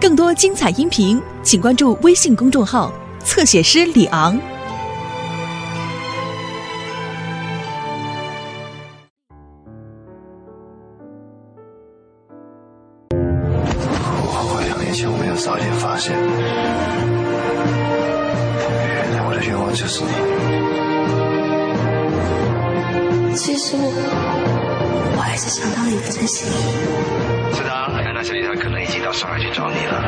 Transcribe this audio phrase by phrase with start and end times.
[0.00, 2.92] 更多精彩音频，请关注微信公众号
[3.24, 4.38] “侧写师李昂”。
[13.10, 13.16] 我
[14.32, 16.16] 后悔两年前我没有早点发现，
[18.96, 20.10] 原来我的愿望就是你。
[23.36, 23.82] 其实我，
[25.16, 26.46] 我还是想到了一份心
[29.18, 29.98] 上海去找你了。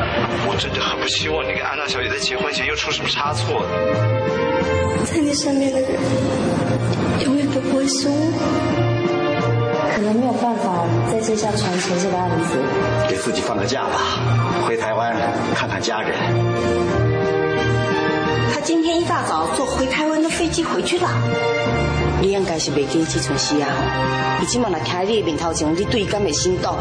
[0.47, 3.61] 我真的很不希望你跟安娜小姐在结婚前又出什么差错。
[5.03, 5.91] 在你身边的人，
[7.25, 8.31] 永远都不会是我。
[9.93, 12.55] 可能没有办法再接下传承这个案子，
[13.09, 13.99] 给自己放个假吧，
[14.65, 15.13] 回台湾
[15.55, 16.17] 看看家人。
[18.53, 21.09] 他今天一大早坐回台湾的飞机回去了。
[22.21, 23.67] 你应该是袂记这出戏啊！
[24.41, 26.77] 伊即满来看你的面头前，你对伊敢会心动？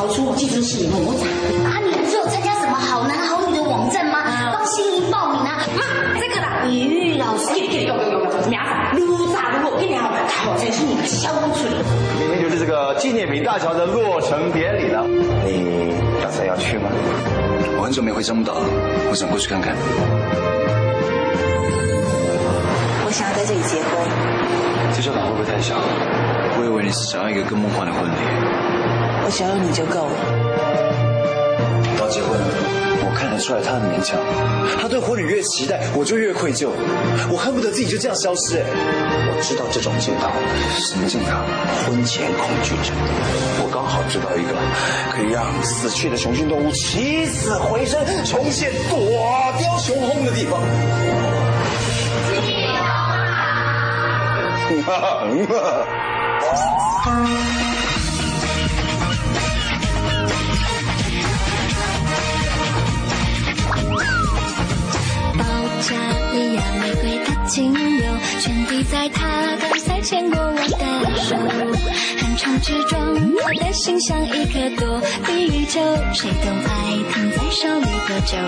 [0.00, 1.28] 逃出这出戏魔掌。
[1.68, 4.16] 啊，你不是有参加什么好男好女的网站吗？
[4.50, 5.60] 帮心仪报名啊！
[5.76, 8.30] 妈，这个啦，于老师，给给有有有有，
[8.94, 11.68] 名字撸炸撸，一年好像是你的小嘴。
[12.18, 15.04] 明天就是这个纪念品大桥的落成典礼了，
[15.44, 15.92] 你
[16.24, 16.88] 打算要去吗？
[17.76, 18.54] 我很久没回中岛，
[19.10, 19.76] 我想过去看看。
[23.04, 23.92] 我想要在这里结婚，
[24.96, 25.74] 这教堂会不会太小？
[26.58, 28.69] 我以为你是想要一个更梦幻的婚礼。
[29.24, 30.12] 我只要有你就够了。
[31.98, 32.44] 到结婚了，
[33.04, 34.18] 我看得出来他很勉强。
[34.80, 36.70] 他对婚礼越期待，我就越愧疚。
[37.30, 38.58] 我恨不得自己就这样消失。
[38.58, 40.28] 哎，我知道这种镜头，
[40.80, 41.30] 什么镜头？
[41.86, 42.96] 婚前恐惧症。
[43.62, 44.54] 我刚好知道一个
[45.12, 48.98] 可以让死去的雄性动物起死回生、重现躲
[49.58, 50.60] 雕雄风的地方。
[54.86, 55.26] 保
[66.30, 68.04] 加利亚玫瑰的精油，
[68.40, 75.80] 全滴在他刚才牵过我的手，横冲直撞，我的心像一颗躲避球，
[76.14, 76.70] 谁都爱
[77.12, 78.38] 躺在手里多久。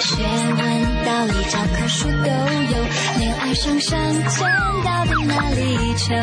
[0.00, 0.60] 学问、
[1.04, 2.84] 道理、教科书都有，
[3.18, 3.98] 恋爱上上
[4.28, 4.44] 签
[4.84, 6.14] 到底哪里求？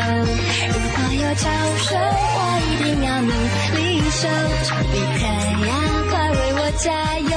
[0.68, 1.48] 如果有教
[1.78, 3.32] 授，我一定要努
[3.76, 4.28] 力修。
[4.64, 5.24] 丘比特
[5.66, 5.70] 呀，
[6.10, 7.30] 快为我加油！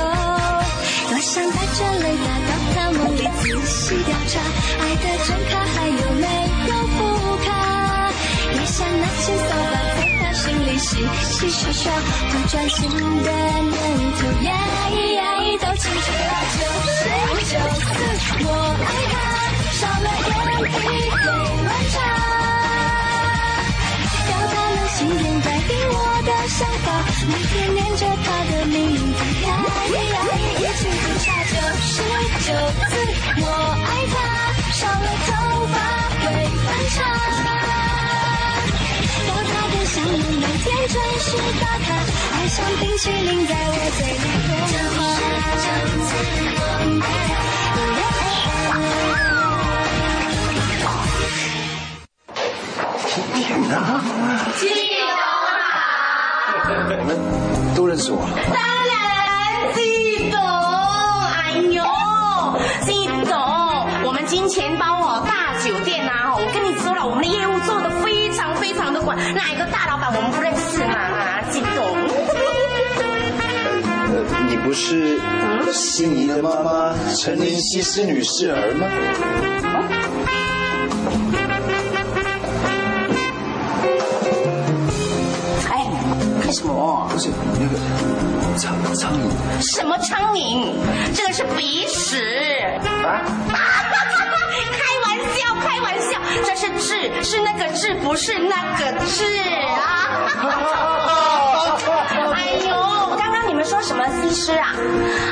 [1.13, 4.41] 多想带着雷达到他梦里仔细调查，
[4.79, 6.25] 爱的真卡还有没
[6.68, 6.97] 有副
[7.46, 7.47] 卡？
[8.51, 11.94] 也想拿起扫把在他心里洗洗刷刷，
[12.31, 13.72] 不专心的念
[14.18, 14.50] 头呀
[14.90, 15.22] 呀，
[15.62, 17.06] 都清楚了九十
[17.46, 17.85] 九次，
[18.46, 18.50] 我
[18.81, 19.16] 爱他，
[19.72, 20.28] 少了点
[20.72, 20.73] 体
[21.12, 21.16] 会
[21.63, 21.96] 乱差。
[25.03, 26.88] 要他能信任改变我的想法，
[27.28, 29.03] 每天念着他的名字，
[29.44, 29.47] 呀
[30.14, 30.16] 呀，
[30.58, 31.91] 一起读下九十
[32.46, 32.50] 九
[32.88, 32.91] 次，
[33.41, 33.44] 我
[33.84, 34.16] 爱他，
[34.72, 35.30] 少了头
[35.68, 35.75] 发
[36.19, 36.24] 会
[36.56, 36.66] 分
[36.96, 36.97] 叉。
[39.28, 41.28] 要他的笑容每天准时
[41.59, 41.88] 打卡，
[42.34, 44.16] 爱像冰淇淋在我嘴里
[44.72, 45.02] 融化。
[53.33, 53.99] 天哪！
[54.59, 55.01] 记得
[55.49, 56.69] 啊！
[56.89, 57.09] 你们
[57.75, 58.19] 都认识我？
[58.53, 58.55] 当
[58.89, 58.94] 然
[59.73, 60.38] 记得，
[61.41, 61.83] 哎呦，
[62.85, 63.35] 记得，
[64.05, 70.93] 我们金钱包哦，大酒店呐、我跟你说了，我们的业务做的非常非常的广，哪一个大老板我们不认识嘛？
[70.93, 71.67] 啊，记得。
[74.16, 74.16] 呃，
[74.47, 75.19] 你不是
[75.72, 78.88] 心仪的妈妈陈林西施女士儿吗？
[86.53, 87.08] 什么？
[87.12, 87.75] 不是那个
[88.58, 89.18] 苍苍蝇。
[89.62, 90.72] 什么苍蝇？
[91.16, 92.22] 这个是鼻屎。
[92.86, 93.22] 啊？
[94.72, 95.06] 开玩
[95.36, 96.12] 笑，开玩笑，
[96.46, 99.26] 这是痣，是那个痣，不是那个痣
[99.76, 100.29] 啊！
[102.34, 102.35] 哎
[102.67, 102.72] 呦，
[103.53, 104.73] 你们说什么西施啊？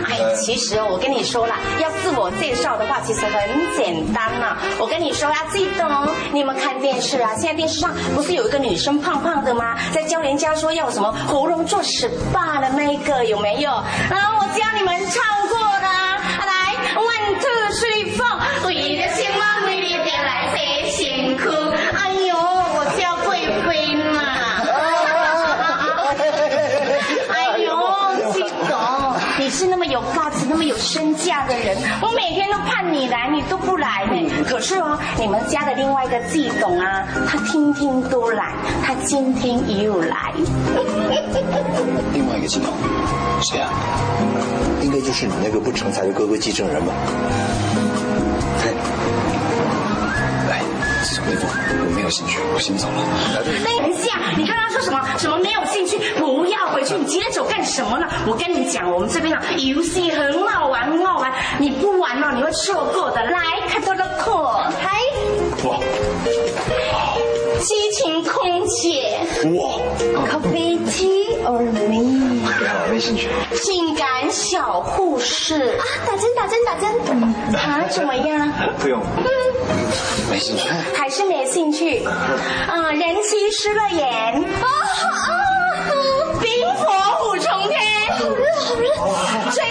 [0.07, 3.33] 哎，其实，我跟你说了，要自我介绍的话，其实很
[3.75, 7.31] 简单呐、我跟你说啊记得哦，你们看电视啊？
[7.33, 9.75] 现在电视上不是有一个女生胖胖的吗？
[9.91, 13.71] 在教人家说要什么喉咙做 SPA 的那个有没有？
[13.71, 13.83] 啊，
[14.38, 15.57] 我教你们唱过
[32.51, 34.30] 又，盼你来，你都不来呢。
[34.45, 38.53] 可是哦，你们家的另外一个季董啊，他天天都来，
[38.83, 40.33] 他今天也有来。
[42.13, 42.74] 另外一个季董，
[43.42, 43.69] 谁啊？
[44.81, 46.92] 应该就是你那个不成才的哥哥继承人吧？
[51.23, 53.44] 我没有兴趣，我先走了。
[53.45, 55.01] 等一下，你刚刚说什么？
[55.18, 55.97] 什么没有兴趣？
[56.19, 58.07] 不要回去，你今天走干什么呢？
[58.27, 63.23] 我跟你讲，我们这边啊游戏很好玩，很好玩，你不玩了，你会错过的。
[63.23, 63.39] 来，
[63.69, 64.33] 看到了课，
[64.81, 64.89] 嗨，
[65.63, 65.79] 哇
[67.61, 69.19] 激情空姐
[69.59, 69.71] 哇
[70.31, 72.41] ，，Coffee tea or me？
[72.89, 73.29] 没兴趣。
[73.55, 76.89] 性感小护士啊，打针打针打针！
[77.55, 78.51] 啊，怎么样？
[78.79, 78.99] 不用，
[80.31, 80.67] 没兴趣。
[80.95, 82.03] 还是没兴趣？
[82.67, 85.29] 嗯，人妻失了眼，啊啊！
[86.41, 87.79] 冰火五重天，
[88.17, 88.43] 最后的
[89.51, 89.61] 丛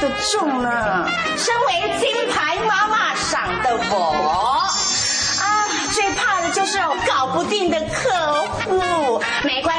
[0.00, 1.06] 的重呢。
[1.36, 4.64] 身为金牌妈妈赏的我，
[5.38, 5.44] 啊，
[5.92, 8.49] 最怕的就是搞不定的客户。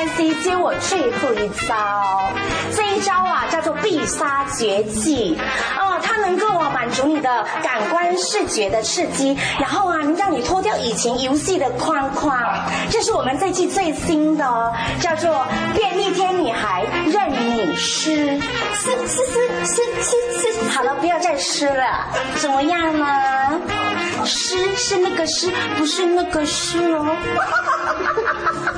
[0.02, 2.34] 关系，接我最后一招。
[2.76, 5.38] 这一招啊，叫做必杀绝技。
[5.78, 12.36] 哦，它能够啊满足你的感官视觉的刺激，然后啊，让你脱掉以前游戏的框框。
[12.90, 15.46] 这是我们这季最新的，叫做
[15.76, 18.40] 便利贴女孩任你湿。
[18.74, 22.08] 是是是是是是，好了，不要再湿了，
[22.38, 23.06] 怎么样呢？
[24.26, 27.16] 湿是那个湿，不是那个湿哦。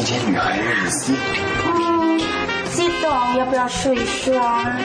[0.00, 1.12] 便利贴女孩任你撕。
[1.12, 2.18] 嗯，
[2.72, 4.78] 激动，要不要说一说啊？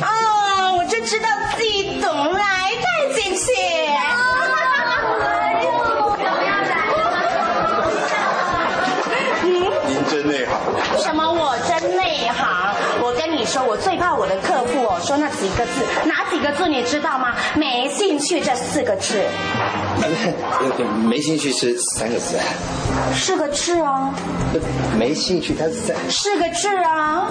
[0.00, 1.28] 哦，我就知道
[1.58, 3.46] 激动来，带进去。
[13.68, 17.34] 我最怕我的客户哦，说那几个字，哪几个字你知道吗？
[17.54, 19.22] 没兴趣这四个字，
[21.04, 22.38] 没兴趣是三个字，
[23.14, 24.14] 四个字啊，
[24.98, 25.94] 没兴趣它是三。
[26.08, 27.28] 四个字啊。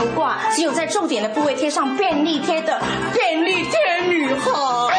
[0.00, 2.80] 不挂，只有在重点的部位贴上便利贴的
[3.12, 4.50] 便利贴女孩。
[4.92, 4.96] 哎，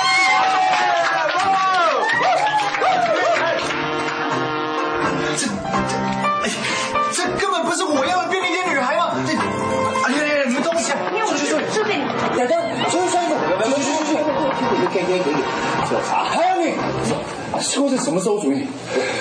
[7.11, 9.09] 这根本不是我要的便利贴女孩吗？
[9.25, 11.63] 这，哎呀呀，你们东西啊，出去出去！
[11.71, 11.89] 出去
[12.93, 13.09] 出去
[14.05, 14.13] 出去！
[16.29, 16.77] 还有你，
[17.61, 18.65] 说这什么馊主意？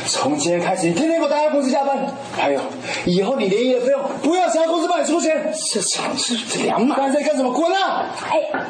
[0.07, 1.97] 从今天开始，你天天给我待在公司加班。
[2.37, 2.61] 还有，
[3.05, 5.53] 以后你联谊的费用不要其他公司帮你出钱。
[5.73, 6.97] 这场是两码。
[6.97, 7.53] 干这干什么？
[7.53, 8.07] 滚啊！
[8.31, 8.61] 哎哎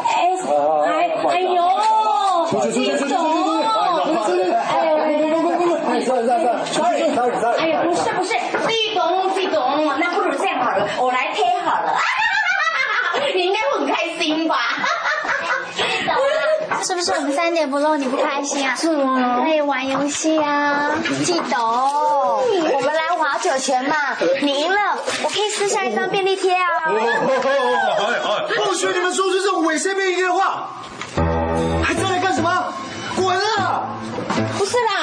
[0.86, 1.62] 哎哎呦！
[2.50, 4.26] 出去出去出去出去出去！
[4.26, 4.42] 出去！
[4.50, 5.80] 哎滚滚滚滚滚！
[5.88, 7.58] 哎，算了算了算了，sorry sorry sorry。
[7.60, 8.32] 哎呀，不是不是，
[8.66, 11.96] 季董季董，那不如这样好了，我来贴好了。
[13.34, 14.56] 你应该会很开心吧？
[16.82, 18.74] 是不是我们三点不露你不开心啊？
[19.44, 20.92] 可以玩游戏啊，
[21.24, 22.42] 记得哦。
[22.74, 23.94] 我们来划九泉嘛，
[24.42, 26.90] 你赢了，我可以撕下一张便利贴啊。
[28.64, 30.68] 不许你们说出这种猥亵便利贴的话！
[31.84, 32.72] 还站来干什么？
[33.16, 33.82] 滚啊！
[34.56, 34.99] 不是啦，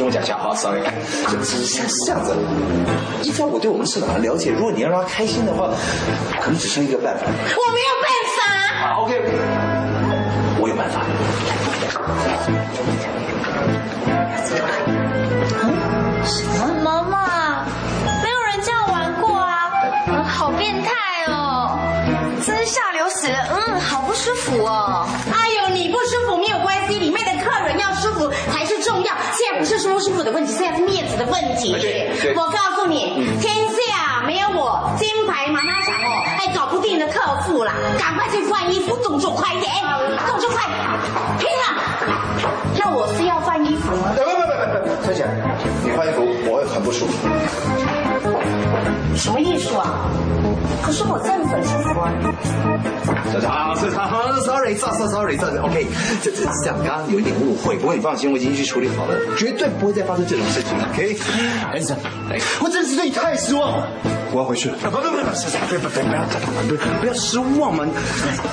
[0.00, 0.80] 听我讲笑话 sorry
[1.26, 2.34] 这是这样子。
[3.22, 5.68] 依照我对我们社长的了解如果你要让他开心的话
[6.40, 7.26] 可能只剩一个办法。
[7.26, 8.40] 我没有办法。
[9.02, 9.20] ok
[10.58, 11.04] 我有办法。
[16.24, 16.46] 什
[16.82, 17.02] 么？
[17.02, 17.66] 嘛
[18.22, 19.70] 没有人这样玩过啊。
[20.26, 20.90] 好变态
[21.26, 21.78] 哦。
[22.42, 25.06] 真是下流死了嗯好不舒服哦。
[30.00, 31.76] 是舒服的问题，现在是面子的问题。
[32.34, 37.74] 我告诉你，天下没有我金牌妈妈想哦，还搞不定的客户啦！
[37.98, 39.70] 赶快去换衣服，动作快一点，
[40.26, 40.64] 动作快，
[41.38, 41.64] 拼了！
[42.78, 44.12] 那我是要换衣服吗？
[44.16, 45.26] 不不不不不，小姐，
[45.84, 47.28] 你换衣服我会很不舒服。
[49.16, 50.08] 什么艺术啊？
[50.82, 52.10] 可是我这样子很舒服啊。
[53.46, 55.86] 啊，是他，sorry，sorry sorry sorry OK，
[56.22, 61.16] 这这这样，刚刚有一点误会，不过你放心，我已经去处理好了，绝对不会再发生这种事情了，OK？
[61.74, 61.96] 先生，
[62.60, 63.88] 我真的是对你太失望了，
[64.32, 64.76] 我要回去了。
[64.82, 66.22] 不不不不，先生，不不不，不要
[66.68, 67.86] 不要不要失望嘛，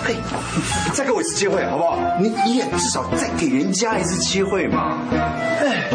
[0.05, 0.15] 嘿，
[0.93, 1.97] 再给我一次机会好不好？
[2.19, 4.97] 你你也至少再给人家一次机会嘛。
[5.11, 5.89] 哎，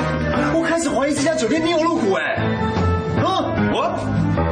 [0.55, 2.23] 我开始怀疑这家酒店没有入股哎。
[3.23, 4.52] 啊，我？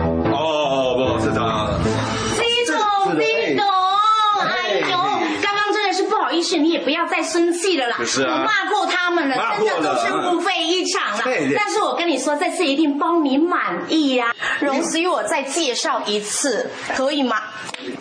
[6.40, 7.98] 真的是你也不要再生气了啦。
[8.04, 8.32] 是啊。
[8.32, 11.24] 我骂过他们了，真的都是不费一场啦。
[11.24, 17.42] 但是我跟你说，这次一定帮你满意呀、容许我再介绍一次，可以吗？
[17.76, 17.98] 便利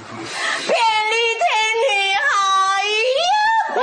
[1.41, 1.49] 天
[1.83, 2.23] 女孩
[3.17, 3.19] 呀。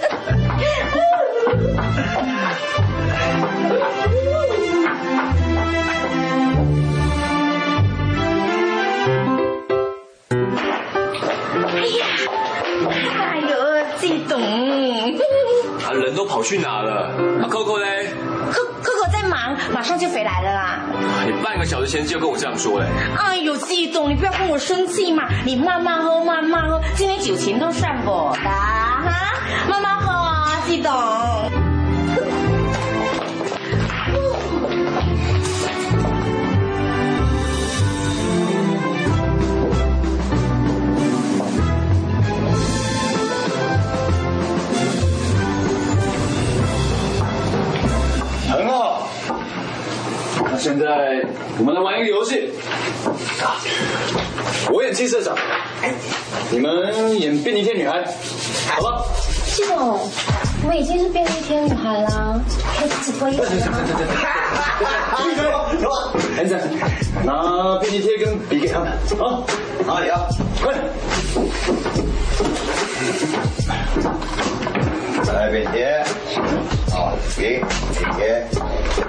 [0.00, 0.07] 啊，
[16.38, 17.10] 跑去哪了？
[17.42, 17.86] 啊，Coco 呢
[18.52, 20.78] ？Coco 在忙，马上就回来了啦。
[21.26, 22.86] 你半个小时前就跟我这样说嘞。
[23.18, 29.34] 哎呦，季总，你不要跟我生气嘛，你慢慢喝，慢慢喝，今天酒钱都算我的哈，
[29.68, 30.92] 慢慢喝啊，激动。
[50.68, 51.24] 现在
[51.58, 52.50] 我们来玩一个游戏。
[53.40, 53.56] 啊，
[54.70, 55.34] 我演金社长，
[56.50, 58.04] 你们演便利贴女孩，
[58.76, 59.02] 好吧？
[59.46, 59.98] 系统，
[60.68, 62.38] 我已经是便利贴女孩啦，
[62.78, 63.56] 可以自己脱衣服了吗？
[65.16, 65.46] 闭嘴！
[66.36, 66.60] 安生，
[67.24, 69.42] 拿便利贴跟笔给他们啊！
[69.86, 70.28] 哪里啊？
[70.62, 70.84] 快点！
[75.32, 76.04] 来便贴，
[76.90, 77.64] 好，笔，
[78.18, 78.46] 便贴，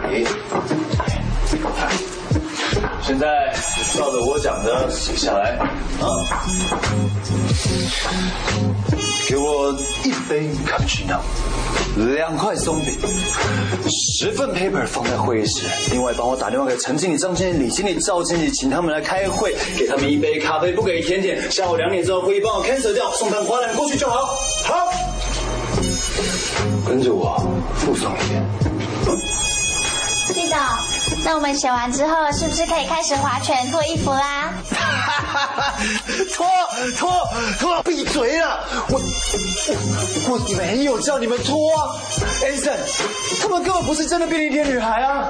[0.09, 0.25] 笔。
[3.01, 3.53] 现在
[3.97, 5.57] 照着我讲的写下来
[5.99, 6.05] 啊！
[9.27, 9.73] 给我
[10.03, 11.19] 一杯卡布奇诺，
[12.15, 12.93] 两块松饼，
[13.89, 15.67] 十份 paper 放在会议室。
[15.91, 21.51] 另外，帮我打电话给陈经理、张经理、李经理、赵经理，请他们来开会，给他们一杯咖啡，不给甜点。
[21.51, 24.35] 下午两点之后会议帮我 cancel 掉，送盘花篮过去就好。
[24.63, 24.91] 好，
[26.87, 27.37] 跟着我
[27.75, 28.43] 附送一遍。
[30.33, 30.57] 系统，
[31.23, 34.53] 那我们写完之后，是不是可以开始划拳脱衣服 啦？
[36.33, 36.47] 脱
[36.97, 37.11] 脱
[37.59, 37.83] 脱！
[37.83, 38.59] 闭嘴了！
[38.89, 41.95] 我我我没有叫你们脱啊
[42.43, 42.79] a n s o n
[43.41, 45.29] 他们根本不是真的便利店女孩啊！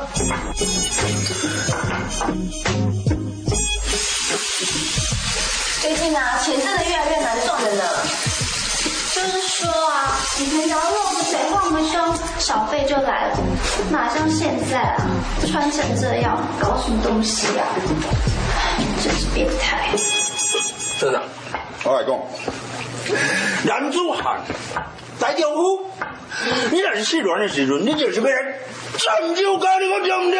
[5.82, 7.84] 最近啊，钱真的越来越难赚了呢。
[9.14, 9.99] 就是说啊，
[10.38, 12.00] 以前只要露个嘴、晃个胸，
[12.38, 13.38] 小费就来了，
[13.92, 15.06] 哪像现在啊，
[15.52, 17.66] 穿成这样，搞什么东西啊？
[18.56, 19.90] 唉真是变态！
[21.00, 21.22] 真的，
[21.84, 22.18] 我来讲，
[23.66, 24.40] 男子汉
[25.20, 25.86] 大丈夫，
[26.72, 28.56] 你若是失恋的时候，你就是被人
[28.98, 30.40] 拯救家你我对不对？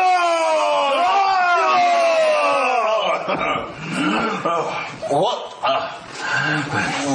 [5.10, 5.30] 我
[5.62, 5.92] 啊，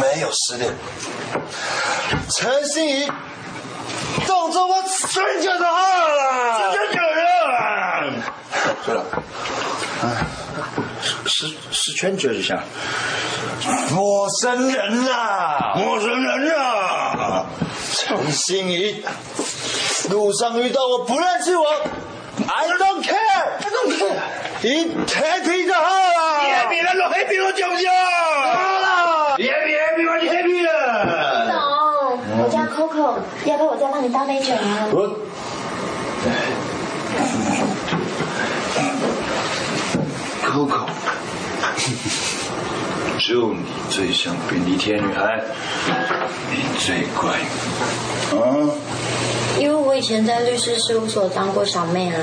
[0.00, 0.72] 没有失恋。
[2.30, 3.10] 陈心怡，
[4.26, 6.72] 动作我真觉得好了。
[6.72, 8.22] 真的人，
[8.84, 9.04] 对了，
[11.26, 12.62] 十十圈觉一下，
[13.90, 17.46] 陌生人啊，陌生人啊！
[17.92, 19.04] 陈心怡，
[20.10, 24.16] 路上遇到我不认识我，I don't care，I don't care，
[24.62, 25.88] 你 happy 就好了。
[26.42, 27.84] 你 happy 咱就 happy 了，对不对？
[29.36, 30.70] 你 happy happy 我就 happy 了。
[32.50, 32.93] 董，
[33.44, 34.88] 要不要我再帮你倒杯酒啊？
[34.90, 35.10] 我
[40.42, 40.86] Coco，
[43.18, 45.42] 祝你最像便利贴女孩，
[46.50, 47.32] 你最乖。
[48.38, 48.40] 啊，
[49.58, 52.16] 因为我以前在律师事务所当过小妹啊。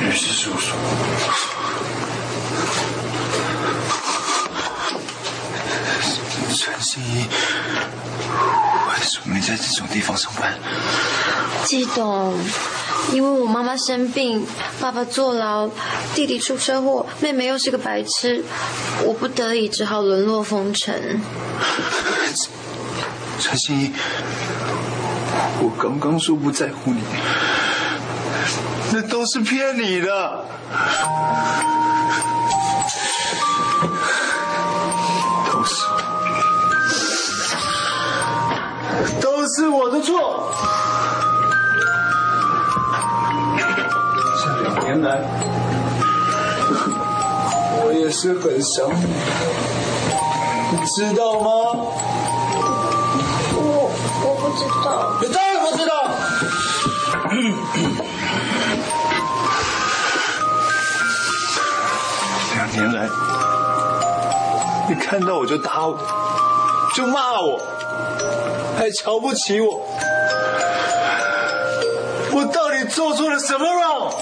[0.00, 0.76] 律师事务所。
[6.58, 7.26] 陈心怡，
[8.98, 10.54] 为什么你在这种地方上班？
[11.64, 12.34] 季董，
[13.12, 14.46] 因为我妈妈生病，
[14.80, 15.68] 爸爸坐牢，
[16.14, 18.42] 弟弟出车祸，妹妹又是个白痴，
[19.04, 21.20] 我不得已只好沦落风尘。
[23.38, 23.92] 陈心怡，
[25.60, 27.02] 我刚刚说不在乎你，
[28.92, 30.46] 那都是骗你的，
[35.52, 35.84] 都是
[39.20, 40.50] 都是我的错。
[44.38, 45.20] 这两年来，
[47.82, 49.06] 我也是很想你，
[50.72, 51.48] 你知道吗？
[53.54, 53.90] 我
[54.22, 54.86] 我不知道。
[55.20, 55.92] 你当然不知道。
[62.54, 63.08] 两年来，
[64.88, 65.98] 你看到我就打我，
[66.94, 67.60] 就骂我，
[68.76, 69.80] 还瞧不起我。
[72.32, 74.14] 我到底做错了什么了？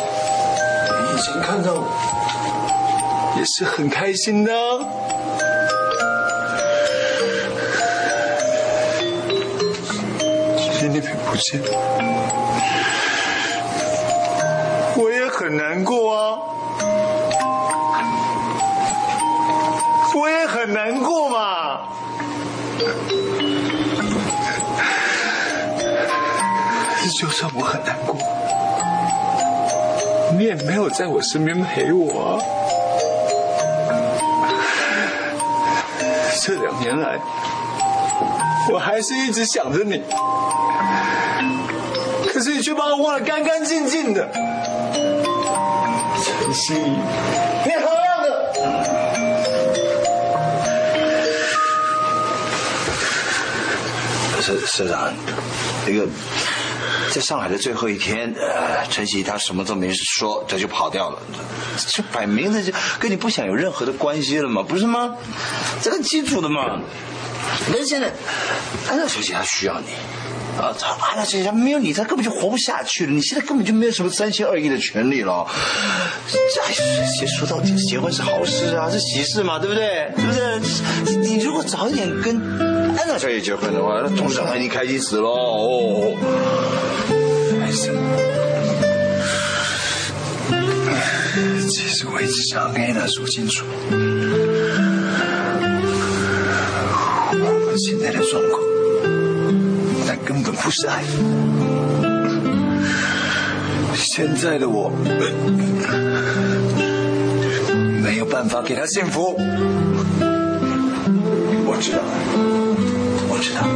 [1.10, 4.78] 你以前看到我也是很开心的啊。
[10.56, 11.60] 今天那边不见，
[14.96, 16.38] 我也很难过啊，
[20.14, 21.53] 我也很难过嘛。
[27.16, 28.16] 就算我很难过，
[30.36, 32.42] 你也没有在我身边陪我。
[36.42, 37.20] 这两年来，
[38.72, 40.02] 我还是一直想着你，
[42.32, 44.28] 可是你却把我忘得干干净净的。
[46.24, 46.98] 陈心怡，
[47.64, 48.54] 你何样的？
[54.42, 55.14] 社社长，
[55.86, 56.06] 那个
[57.14, 61.18] 在上海的最后一天，呃，陈曦他什么都没说，他就跑掉了，
[61.86, 65.14] 这摆明的就跟你不想有任何的关系了嘛，不是吗？
[65.80, 66.80] 这个基础的嘛。
[67.70, 68.12] 但是现在
[68.88, 69.86] 安娜小姐她需要你。
[70.60, 73.12] 啊，她安娜小姐她没有你，她根本就活不下去了。
[73.12, 75.46] 你现在根本就没有什么三心二意的权利了。
[76.26, 76.36] 这
[77.20, 80.10] 结说到底，结婚是好事啊，是喜事嘛，对不对？
[80.16, 81.16] 对不对？
[81.16, 82.36] 你如果早一点跟
[82.98, 86.12] 安娜小姐结婚的话，那董事长已经开心死了哦。
[91.68, 93.64] 其实我一直想要跟安娜说清楚，
[97.32, 98.62] 我们现在的状况。
[100.06, 101.02] 那根本不是爱。
[103.96, 104.88] 现在的我
[108.04, 109.36] 没有办法给她幸福。
[111.66, 111.98] 我知道，
[113.28, 113.66] 我知道，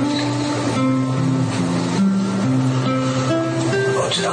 [4.18, 4.24] 为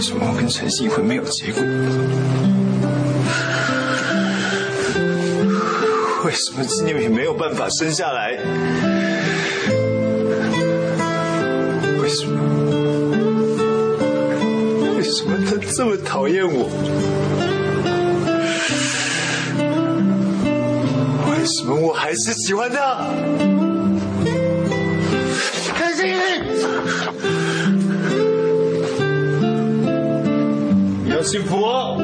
[0.00, 1.60] 什么我跟陈曦会没有结果？
[6.24, 8.30] 为什么纪念品没有办法生下来？
[12.00, 12.40] 为什么？
[14.96, 16.70] 为什么他这么讨厌我？
[21.48, 23.06] 什么我还是喜欢他？
[25.74, 26.06] 开心！
[31.04, 31.96] 你要幸福哦！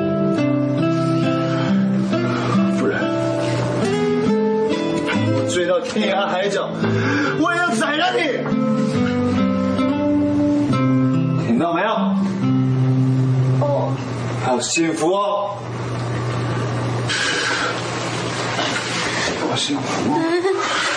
[5.52, 6.68] 追到天涯海角，
[7.38, 8.22] 我也要宰了你！
[11.46, 11.88] 听到没有？
[13.60, 13.92] 哦，
[14.48, 15.33] 要幸福哦！
[19.54, 20.93] 要幸福。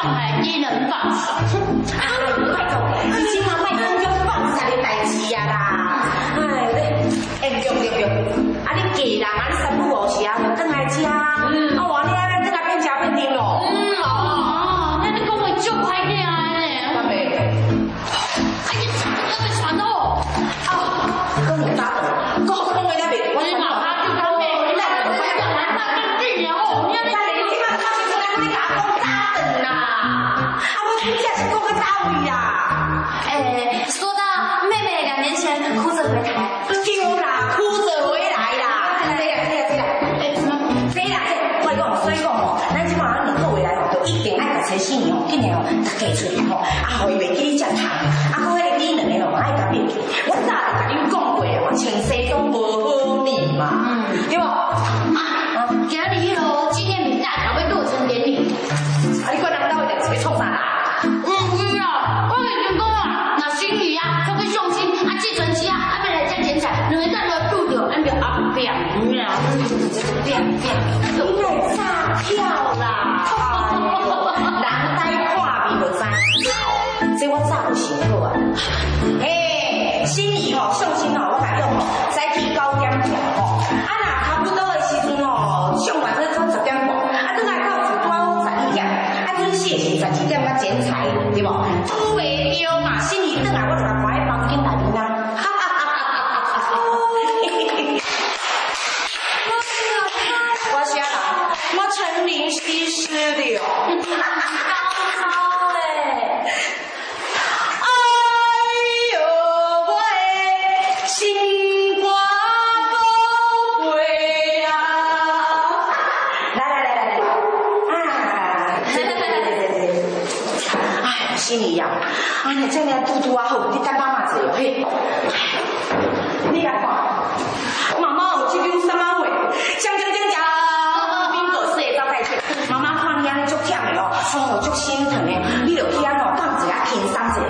[0.00, 1.10] 上海给人放
[1.48, 1.60] 生。
[1.98, 2.00] 啊，
[2.54, 2.78] 快走！
[3.04, 5.52] 你今晚卖公交放啥个代志啊啦？
[6.36, 6.38] 哎，
[6.70, 6.78] 你
[7.42, 8.02] 哎，对对对，
[8.64, 11.02] 啊，你嫁人啊，你三不五时啊，就等来吃。
[11.04, 12.27] 嗯，啊，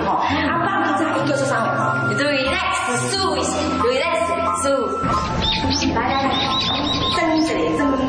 [0.05, 1.67] 吼，阿爸你在研究做啥物？
[2.09, 4.81] 你做 relax，slow 一些，relax，slow。
[5.95, 6.29] 来来来，
[7.15, 8.08] 蹲着蹲。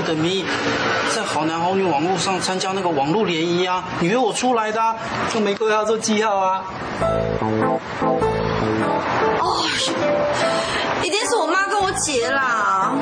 [0.00, 0.46] 的命，
[1.14, 4.96] 在好男好女网络上参加那个网络联谊啊，你约我出来的啊，
[5.30, 6.64] 做玫瑰啊，做记号啊。
[9.40, 9.60] 哦，
[11.02, 12.94] 一定是我妈跟我姐啦。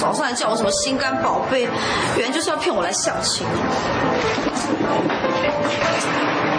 [0.00, 1.68] 早上还叫我什么心肝宝贝，
[2.16, 3.46] 原来就是要骗我来相亲。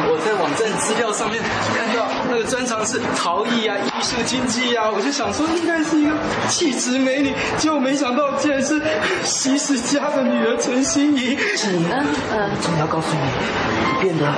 [0.07, 1.43] 我在网站资料上面
[1.75, 2.07] 看到。
[2.35, 6.11] 他的专长是陶艺啊，艺术经济啊，我就想说应该是一个
[6.49, 8.81] 气质美女，结果没想到竟然是
[9.23, 11.37] 西施家的女儿陈心怡。
[11.55, 12.05] 陈怡，嗯，
[12.73, 13.21] 我要告诉你，
[13.95, 14.29] 你变得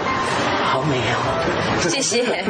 [0.63, 1.17] 好美哦。
[1.89, 2.21] 谢谢。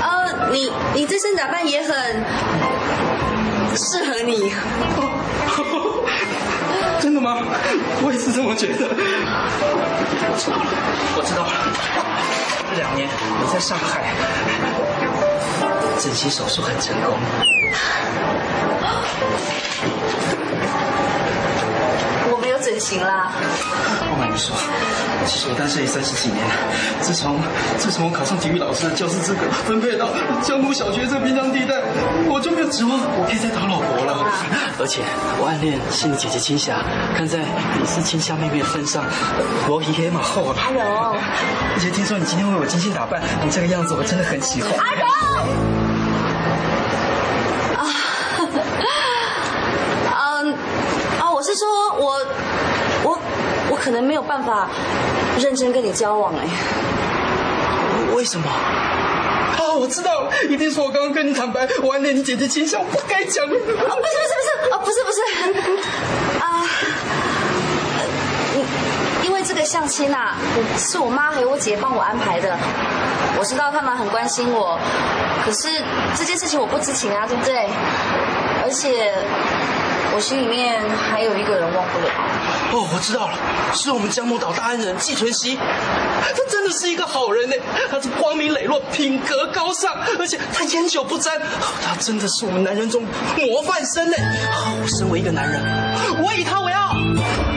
[0.00, 1.94] 哦，你你这身打扮也很
[3.76, 4.50] 适合你。
[6.98, 7.40] 真的吗？
[8.02, 8.88] 我也是这么觉得。
[8.88, 10.64] 我错了，
[11.14, 11.52] 我知道了。
[12.74, 14.00] 这两年我在上海。
[16.00, 17.18] 整形手术很成功。
[22.42, 23.30] 没有整形啦。
[24.10, 24.54] 不瞒你说，
[25.24, 26.52] 其实我单身也三十几年了。
[27.00, 27.38] 自从
[27.78, 30.08] 自从我考上体育老师的教师资格，分配到
[30.42, 31.76] 江湖小学这滨江地带，
[32.28, 34.26] 我就没有指望我可以再讨老婆了。
[34.80, 35.02] 而且
[35.38, 36.82] 我暗恋是你姐姐青霞，
[37.16, 37.38] 看在
[37.78, 39.04] 你是青霞妹妹的份上，
[39.68, 40.60] 我以黑马后了。
[40.60, 44.72] 阿荣，而且听说你今天为我精心打扮，你这个样子我真的很喜欢。
[44.72, 45.06] 阿荣，
[47.78, 47.86] 啊，
[50.42, 50.54] 嗯，
[51.20, 52.18] 啊，我是说我
[53.04, 53.18] 我
[53.70, 54.68] 我可能没有办法
[55.40, 56.46] 认真跟你交往哎。
[58.14, 58.46] 为什么？
[58.48, 63.44] 啊，我知道了，一定是我刚刚跟你坦白，我暗恋你姐姐倾向，我不该讲。
[63.44, 65.18] 啊，不是不是不是，啊，不是不是，
[66.38, 66.44] 啊，
[68.54, 70.36] 因因为这个相亲啊，
[70.78, 72.56] 是我妈还有我姐帮我安排的。
[73.38, 74.78] 我知道他们很关心我，
[75.44, 75.68] 可是
[76.16, 77.66] 这件事情我不知情啊，对不对？
[78.62, 79.12] 而且
[80.14, 82.12] 我心里面还有一个人忘不了。
[82.74, 83.34] 哦，我知道了，
[83.74, 87.56] 是我们江母岛大恩人季存希，他真的是一个好人呢，
[87.90, 91.38] 他是光明磊落，品格高尚，而且他烟酒不沾，
[91.84, 93.02] 他真的是我们男人中
[93.36, 94.16] 模范生呢。
[94.80, 95.60] 我身为一个男人，
[96.22, 97.51] 我以他为傲。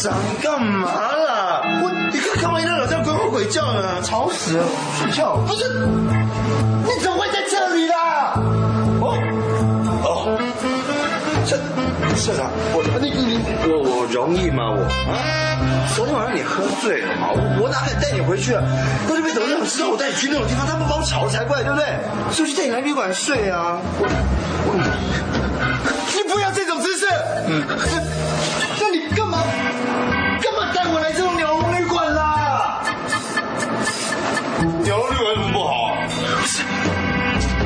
[0.00, 1.60] 长你干嘛啦？
[1.82, 4.00] 我你干嘛一天晚上鬼吼鬼叫呢？
[4.02, 4.64] 吵死了，
[4.98, 5.36] 睡觉。
[5.46, 8.32] 不是，你怎么会在这里啦？
[9.02, 9.12] 哦
[10.02, 10.38] 哦，
[11.44, 11.58] 社
[12.16, 14.70] 社长，我你你我我容易吗？
[14.72, 14.80] 我
[15.12, 15.60] 啊，
[15.94, 17.28] 昨天晚上你喝醉了嘛？
[17.32, 18.62] 我我哪敢带你回去啊？
[19.06, 21.84] 要是被董事长知道我带你去那种地方，他们把我吵了才怪，对不对？
[22.32, 23.76] 所以就带你来旅馆睡啊。
[23.98, 24.08] 我
[24.64, 24.72] 我
[26.16, 27.06] 你不要这种姿势。
[27.52, 27.62] 嗯，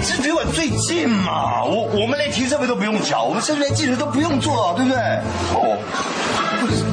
[0.05, 4.99] 这离我最近嘛，我我们连停车费都不用缴，我们甚至连记者都不用做，对不对？
[5.55, 5.79] 哦，
[6.61, 6.85] 不是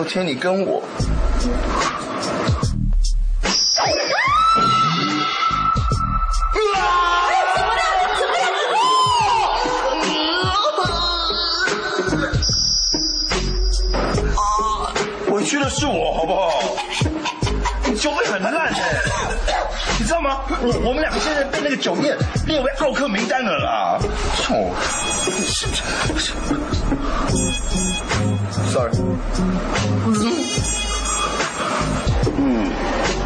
[0.00, 0.82] 昨天你跟我。
[15.28, 16.48] 委屈的是我，好不好？
[17.84, 18.72] 你酒味很烂哎，
[19.98, 20.40] 你知道吗？
[20.62, 23.98] 我我们两个现在被那个酒店列为奥克名单了啦。
[24.48, 24.72] 哦
[28.70, 28.94] ，sorry。
[32.38, 32.70] 嗯，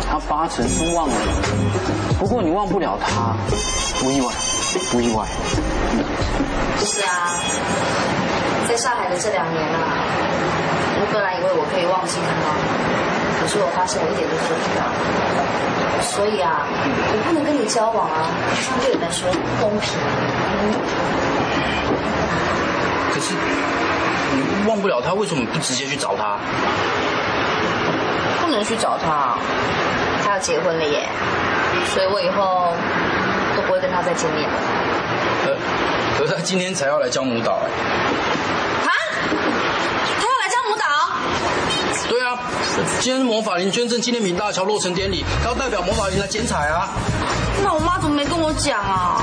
[0.09, 3.37] 他八成是忘了你，不过你忘不了他，
[4.01, 4.33] 不意外，
[4.91, 5.25] 不意外。
[6.81, 7.37] 就是啊，
[8.69, 10.03] 在上海的这两年啊，
[10.99, 12.51] 我本来以为我可以忘记他，
[13.41, 14.83] 可是我发现我一点都做不到。
[16.03, 18.27] 所以啊，我不能跟你交往啊，
[18.57, 19.93] 这样对你来说不公平。
[23.13, 23.35] 可是
[24.35, 26.39] 你忘不了他，为什么不直接去找他？
[28.41, 29.37] 不能去找他，
[30.23, 31.09] 他要结婚了耶，
[31.93, 32.73] 所以我以后
[33.57, 34.55] 都不会跟他再见面了。
[35.47, 35.57] 呃，
[36.19, 37.67] 可是他今天才要来江母岛哎。
[38.87, 38.91] 啊？
[40.21, 40.85] 他要来江母岛？
[42.09, 42.39] 对啊，
[43.01, 46.91] 今天是魔法林捐赠纪念品大桥落成典礼，他要代表魔法林来剪彩啊。
[47.63, 49.23] 那我妈怎么没跟我讲啊？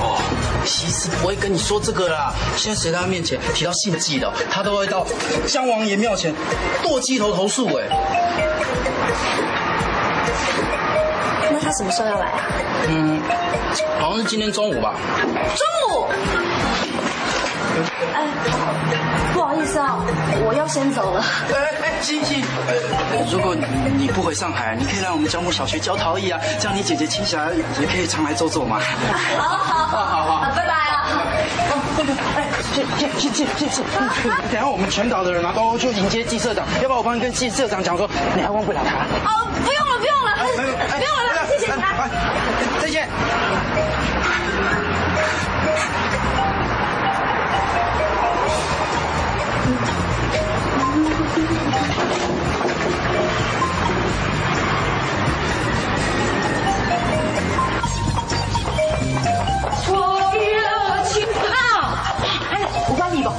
[0.00, 0.16] 哦，
[0.64, 2.32] 其实不会跟你说这个啦。
[2.56, 5.06] 现在谁在他面前提到姓纪的，他都会到
[5.46, 6.34] 姜王爷庙前
[6.82, 7.84] 剁鸡头投诉哎。
[11.52, 12.40] 那他什么时候要来啊？
[12.88, 13.20] 嗯，
[14.00, 14.94] 好像是今天中午吧。
[15.56, 16.06] 中午。
[18.14, 18.26] 哎，
[19.60, 20.00] 意思啊，
[20.42, 21.22] 我要先走了。
[21.52, 22.42] 哎哎，欣欣，
[23.30, 28.80] 如果你不回上海，你可以来我们江母小学教陶艺啊，这样你姐姐青霞也可以常来走走嘛。
[29.36, 31.04] 好好好，好好，拜拜啊。
[32.36, 33.82] 哎，谢谢谢谢谢谢。
[34.50, 39.04] 等下我们全岛的人啊都去迎接季社长，要不然我帮你跟季社长讲说，你还忘不了他。
[39.28, 42.08] 哦，不用了不用了，不用了，
[42.80, 43.06] 谢谢
[51.32, 51.36] 我
[60.34, 60.40] 要
[61.04, 62.02] 去啊！
[62.50, 63.32] 哎，我帮你吧。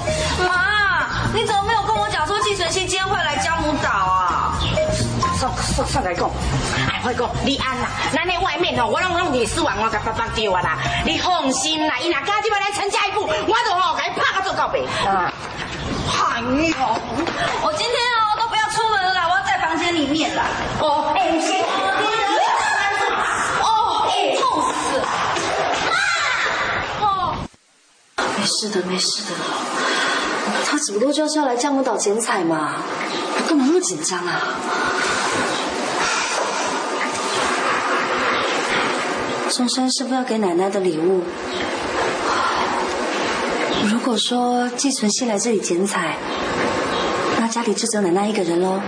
[0.47, 4.57] 妈，你怎么没有跟我讲说季承曦今天会来江母岛啊？
[5.37, 6.29] 算算算来讲，
[6.89, 10.77] 哎，我讲，你安啦，咱在外面哦，我拢拢你士完，我给爸爸掉啊啦。
[11.05, 14.79] 你放心啦，伊若敢这么来参加一步，我就好给他拍个做告白。
[16.29, 16.47] 哎呦，
[17.63, 20.43] 我今天哦都不要出门了啦，我要在房间里面啦。
[20.79, 21.63] 哦，哎，先，
[23.61, 23.65] 哦，
[24.07, 24.41] 哎，痛
[24.73, 25.03] 死了！
[27.01, 27.35] 哦，
[28.37, 29.29] 没事的，没事的。
[30.69, 32.75] 他只不过就是要来江母岛剪彩嘛，
[33.47, 34.41] 干嘛那么紧张啊？
[39.49, 41.23] 中山是不是要给奶奶的礼物？
[43.89, 46.15] 如果说季存希来这里剪彩，
[47.39, 48.79] 那家里就只有奶奶一个人喽。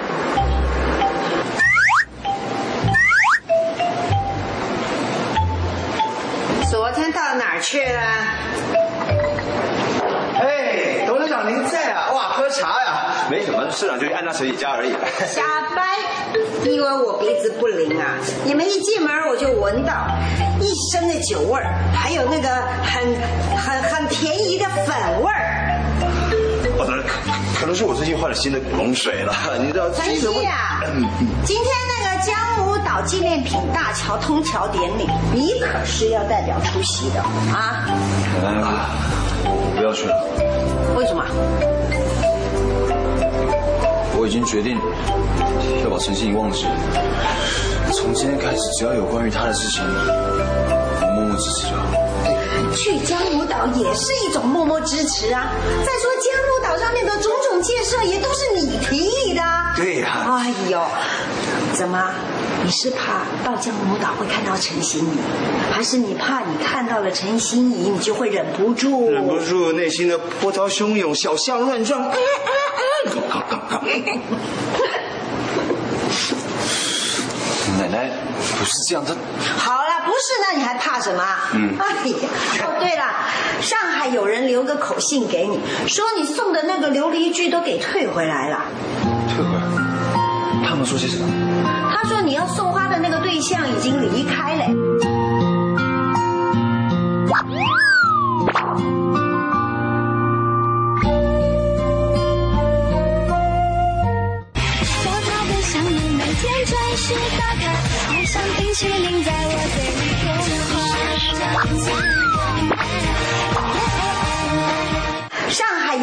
[6.70, 8.02] 昨天到哪儿去了？
[13.74, 14.92] 市长就去安娜小姐家而已。
[15.26, 15.42] 瞎
[15.76, 15.82] 掰！
[16.64, 18.18] 你以为我鼻子不灵啊？
[18.46, 19.92] 你们一进门我就闻到
[20.62, 22.50] 一身的酒味儿，还有那个
[22.84, 23.04] 很
[23.58, 25.82] 很很便宜的粉味儿。
[26.78, 27.04] 哦，当然，
[27.60, 29.34] 可能是我最近换了新的古龙水了。
[29.60, 30.82] 你知道，陈曦啊，
[31.44, 37.20] 今天那个江母岛纪念品大桥通桥典礼，你可是要代表出席的
[37.54, 37.90] 啊！
[39.46, 40.16] 我不要去了。
[40.96, 41.26] 为什么？
[44.24, 44.80] 我已经决定
[45.84, 46.72] 要把陈心怡忘记了。
[47.92, 51.84] 从今天开始，只要有关于她的事情，我默默支持就好。
[52.74, 55.52] 去江母岛也是一种默默支持啊！
[55.86, 59.74] 再说江母岛上面的种种建设也都是你提议的啊。
[59.76, 60.82] 对呀哎呦，
[61.74, 62.10] 怎么？
[62.64, 65.18] 你是怕到江母岛会看到陈心怡，
[65.70, 69.12] 还是你怕你看到了陈心怡，你就会忍不住？
[69.12, 72.04] 忍不住内心的波涛汹涌，小象乱撞。
[72.04, 73.43] 嗯嗯嗯
[77.80, 78.10] 奶奶
[78.60, 79.15] 不是这样的，
[79.58, 81.24] 好了，不是那你还怕什么？
[81.54, 82.13] 嗯哎呀，
[82.65, 83.04] 哦对了，
[83.62, 88.65] 上海有人留个口信给你，说你送的那个琉璃具都给退回来了。
[89.30, 89.62] 退回来。
[90.67, 91.26] 他们说些什么？
[91.96, 94.65] 他说你要送花的那个对象已经离开了。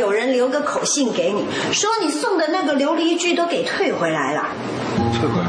[0.01, 4.49] 有人留个口信给你，说你送的那个琉璃具都给退回来了。
[5.13, 5.47] 退回来。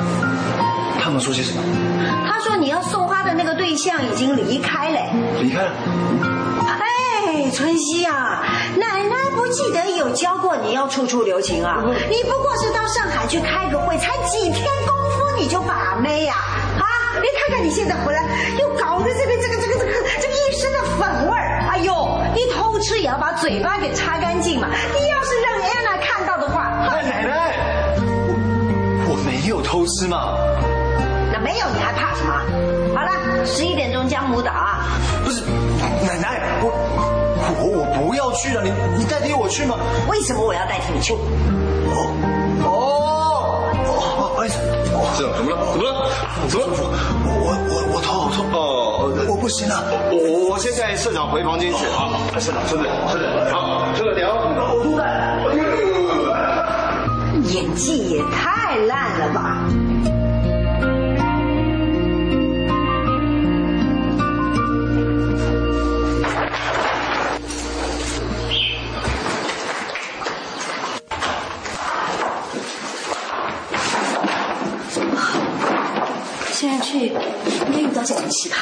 [1.01, 1.63] 他们说些什么？
[2.27, 4.99] 他说你要送花的那个对象已经离开了。
[5.41, 5.71] 离开了。
[6.67, 8.43] 哎，春熙啊，
[8.75, 11.81] 奶奶不记得有教过你要处处留情啊？
[12.09, 16.35] 你不过是到上海去开个会，才几天功夫你就把妹呀、
[16.77, 16.85] 啊？
[17.21, 18.21] 你看看你现在回来，
[18.59, 21.50] 又搞得这个这个这个这个这个一身的粉味儿，哎
[21.83, 24.67] 呦，你偷吃也要把嘴巴给擦干净嘛！
[24.69, 27.53] 你要是让安娜看到的话，哎，奶奶，
[27.97, 30.35] 我我没有偷吃嘛。
[31.31, 32.33] 那没有你还怕什么？
[32.95, 34.85] 好了，十一点钟江母岛啊。
[35.23, 35.41] 不是，
[36.05, 36.71] 奶奶，我
[37.59, 39.77] 我我不要去了，你你代替我去吗？
[40.09, 41.13] 为什么我要代替你去？
[41.13, 41.97] 哦
[42.63, 42.80] 哦
[44.41, 44.57] 哦，不好意思，
[45.17, 45.71] 这怎么了？
[45.71, 46.09] 怎么了？
[46.49, 46.71] 怎么了？
[47.29, 52.09] 我我我头好痛哦，我不行了，我我我先带社长回房间去啊！
[52.39, 54.31] 社长，村子，村子，好，这个聊。
[54.57, 55.37] 呕吐感。
[57.53, 59.65] 演技也太烂了吧！
[76.61, 78.57] 现在去应该遇到这种戏吧？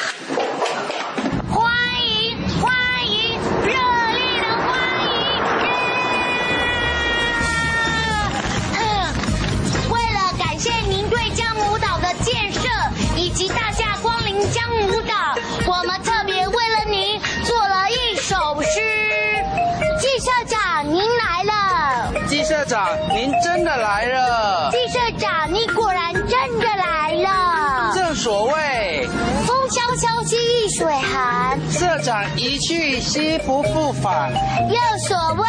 [32.10, 34.32] 长一去兮不复返，
[34.68, 35.46] 又所谓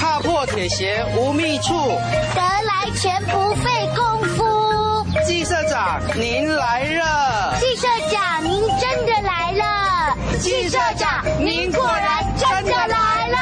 [0.00, 1.74] 踏破铁鞋无觅处。
[1.88, 5.04] 得来全不费功夫。
[5.26, 7.56] 季社长，您来了！
[7.58, 10.16] 季社长，您真的来了！
[10.38, 13.36] 季社长，您果然真的来了！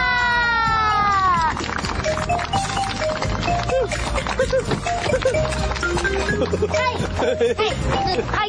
[6.73, 6.75] 太
[8.33, 8.49] 哎，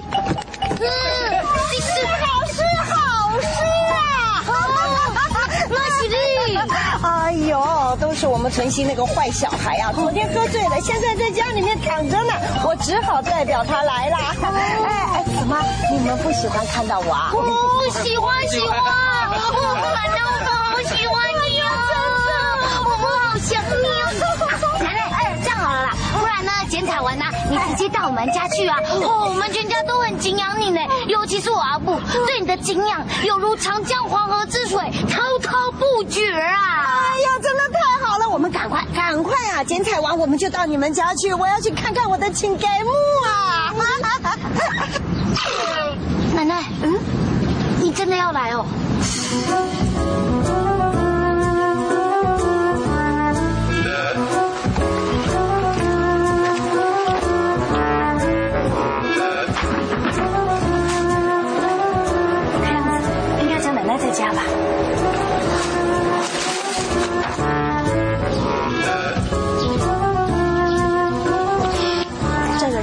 [0.80, 0.86] 嗯，这
[1.82, 1.92] 是
[7.04, 9.92] 哎呦，都是我们存心那个坏小孩啊！
[9.94, 14.36] 昨天喝醉了，现在在家里面躺着呢，我只好代表他来啦。
[14.44, 14.78] 哎
[15.16, 15.58] 哎，怎么
[15.92, 17.30] 你们不喜欢看到我啊？
[17.32, 17.38] 不，
[18.04, 18.80] 喜欢喜欢，
[19.30, 19.36] 我
[19.76, 21.16] 看到我好喜欢
[21.50, 21.68] 你啊！
[22.86, 24.04] 我好想你啊！
[26.46, 28.78] 呢，剪彩完呢，你直接到我们家去啊！
[29.02, 34.80] 哦，我们全家都很敬仰你呢，尤其是我阿布，对你的敬仰有如长江黄河之水，
[35.10, 36.86] 滔滔不绝啊！
[36.86, 38.30] 哎呀，真的太好了！
[38.30, 39.64] 我们赶快赶快啊！
[39.64, 42.92] 剪彩完我们就到你们家去，我要去看看我的亲家母
[43.28, 43.74] 啊！
[46.36, 47.00] 奶奶，嗯，
[47.80, 48.66] 你真的要来哦？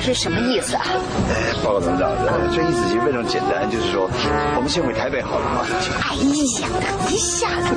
[0.02, 0.82] 是什么意思啊？
[1.30, 4.10] 哎，报告董事长，呃这意思其实非常简单，就是说
[4.56, 5.64] 我们先回台北好了嘛。
[6.02, 7.68] 哎呀，等一下子，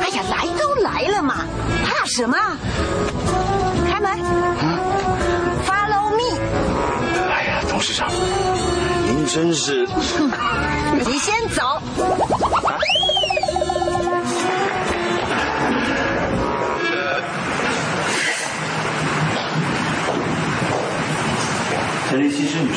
[0.00, 1.46] 哎呀，来都来了嘛，
[1.84, 2.36] 怕什么？
[3.88, 4.12] 开门
[5.66, 6.36] ，Follow me。
[7.30, 8.10] 哎呀，董事长，
[9.06, 9.88] 您真是
[11.06, 11.80] 你先走。
[11.96, 12.89] 陈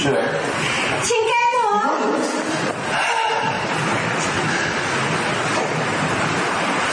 [0.04, 0.10] 是。
[1.01, 1.64] 请开我。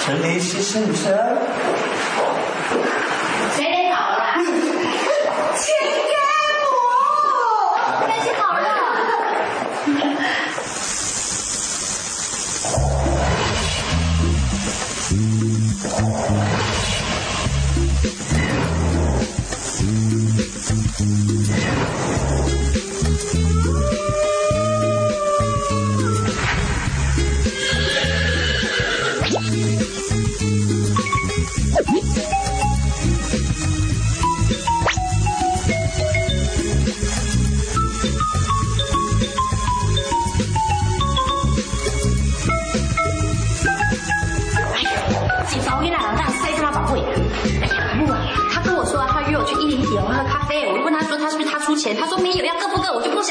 [0.05, 0.95] 陈立西施女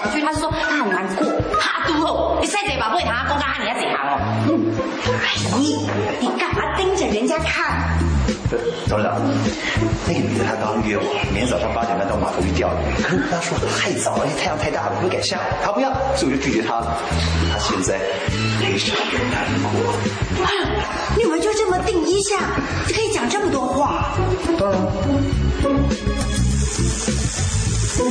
[0.02, 1.26] 付各，我就不想去，他就说他很难过，
[1.60, 4.20] 他嘟哦，你塞这宝贝，他公干你要怎样哦？
[4.48, 4.52] 嗯，
[5.24, 5.26] 哎，
[5.58, 5.88] 你
[6.20, 7.98] 你干嘛盯着人家看？
[8.88, 9.20] 董事长，
[10.08, 13.02] 那个女的她刚刚约我，明天早上八点半到码头去钓鱼。
[13.02, 15.42] 可是她说太早了，太阳太大了，会改下午。
[15.64, 16.98] 她不要，所以我就拒绝她了。
[17.52, 18.00] 她现在
[18.60, 19.94] 非常的难过。
[21.18, 22.38] 你们就这么定一下，
[22.88, 24.14] 就可以讲这么多话？
[24.58, 24.80] 当然。
[28.00, 28.06] 哎，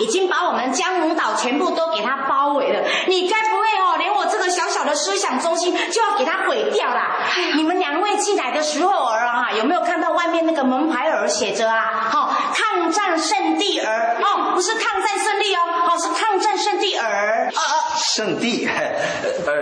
[0.00, 2.82] 已经把我们江龙岛全部都给它包围了。
[3.06, 7.18] 你该不会哦，连我这个小小的思想中心就要给它毁掉啦？
[7.56, 12.10] 你们两位进来的时候儿啊，有没有看到外面那个门牌儿写着啊？
[12.12, 17.50] 哦、抗战圣地儿哦，不是抗战胜利哦，哦是抗战圣地儿。
[17.54, 18.66] 啊啊圣地，
[19.46, 19.52] 呃，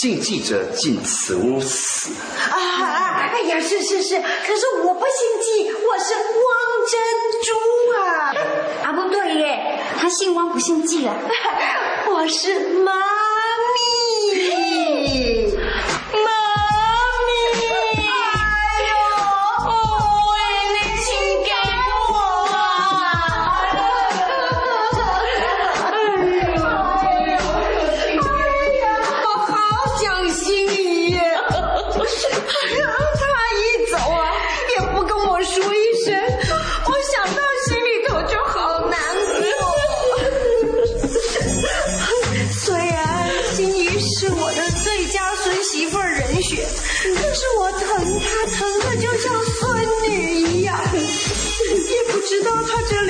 [0.00, 2.12] 禁忌者进此屋死。
[2.50, 3.28] 啊！
[3.34, 6.22] 哎呀，是是是，可是我不姓季，我是汪
[6.72, 6.73] 珍
[7.42, 7.52] 珠
[7.98, 8.34] 啊。
[8.84, 11.16] 啊，不对耶，他姓汪不姓季啊。
[12.10, 12.92] 我是妈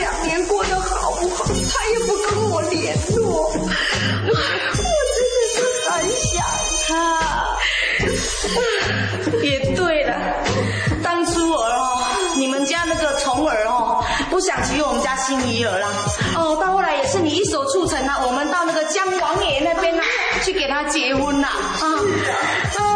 [0.05, 1.47] 两年过得好不好？
[1.47, 5.57] 他也不跟我联络，我真的是
[5.89, 6.45] 很想
[6.87, 6.93] 他。
[9.43, 10.15] 也对了，
[11.03, 12.05] 当初儿哦，
[12.37, 15.89] 你们家那个虫儿哦，不想娶我们家新仪儿啦，
[16.37, 20.03] 哦，到后来也是你一手促成的，我们到那个姜王爷那边呢，
[20.45, 22.94] 去给他结婚了啊。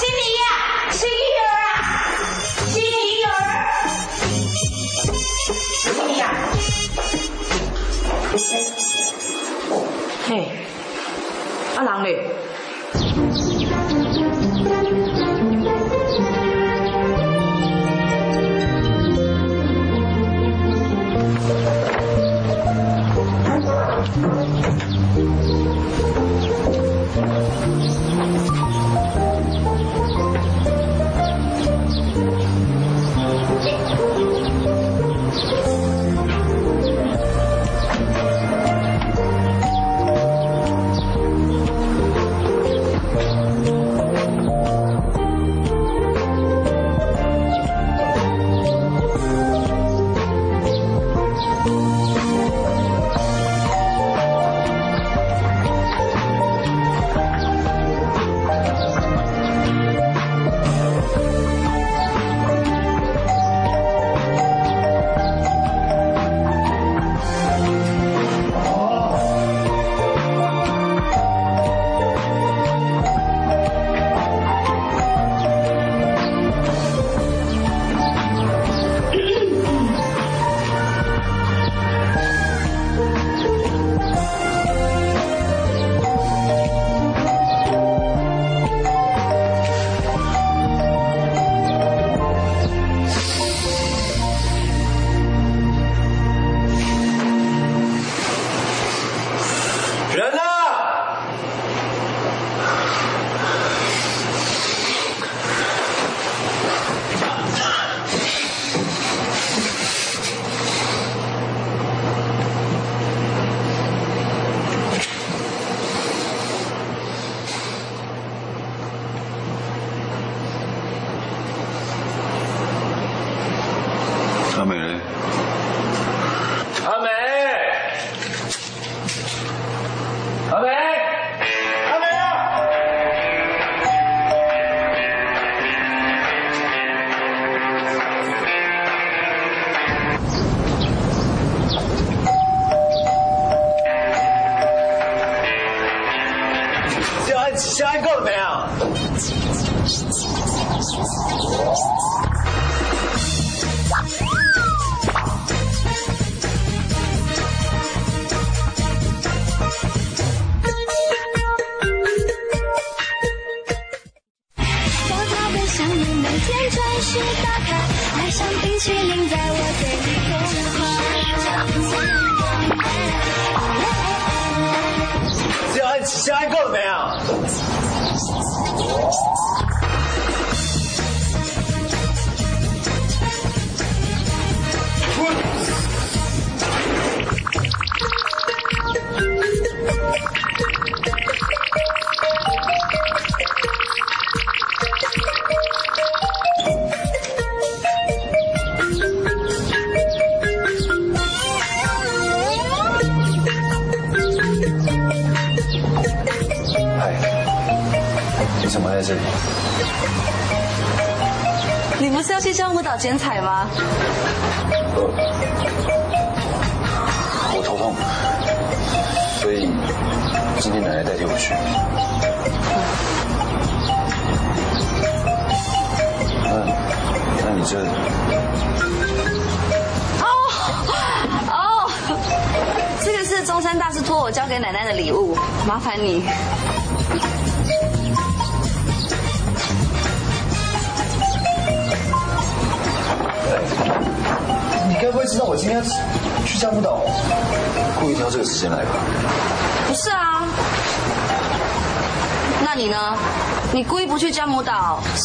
[0.00, 0.44] 新妮呀，
[0.92, 1.12] 新妮
[1.44, 1.52] 儿，
[2.70, 2.88] 新妮
[3.26, 3.28] 儿，
[5.82, 6.22] 新妮呀。
[10.26, 10.30] 嘿，
[11.76, 12.29] 阿郎嘞。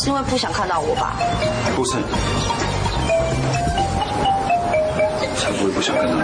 [0.06, 1.16] 是因为不想看到我吧？
[1.76, 1.94] 不是，
[5.36, 6.22] 才不会不想看到你。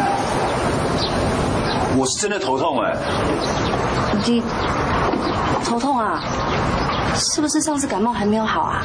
[1.98, 2.96] 我是真的头痛哎，
[4.28, 4.44] 你
[5.66, 6.22] 头痛啊？
[7.16, 8.81] 是不是上次感冒还没有好啊？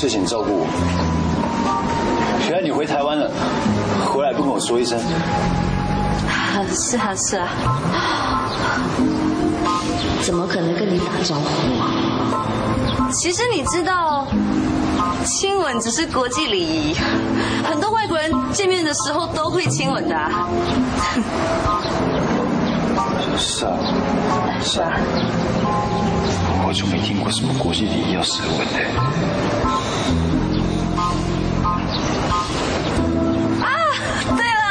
[0.00, 0.66] 睡前照顾我，
[2.48, 3.30] 原来你回台湾了，
[4.10, 4.98] 回来不跟我说一声，
[6.72, 7.46] 是啊是啊，
[10.22, 13.10] 怎么可能跟你打招呼啊？
[13.12, 14.26] 其实你知道，
[15.26, 16.96] 亲吻只是国际礼仪，
[17.68, 20.48] 很多外国人见面的时候都会亲吻的、啊。
[23.36, 23.76] 是啊，
[24.62, 24.92] 是啊，
[26.70, 28.78] 我就没听过什么国际礼仪要舌吻的。
[33.60, 33.66] 啊，
[34.36, 34.62] 对了，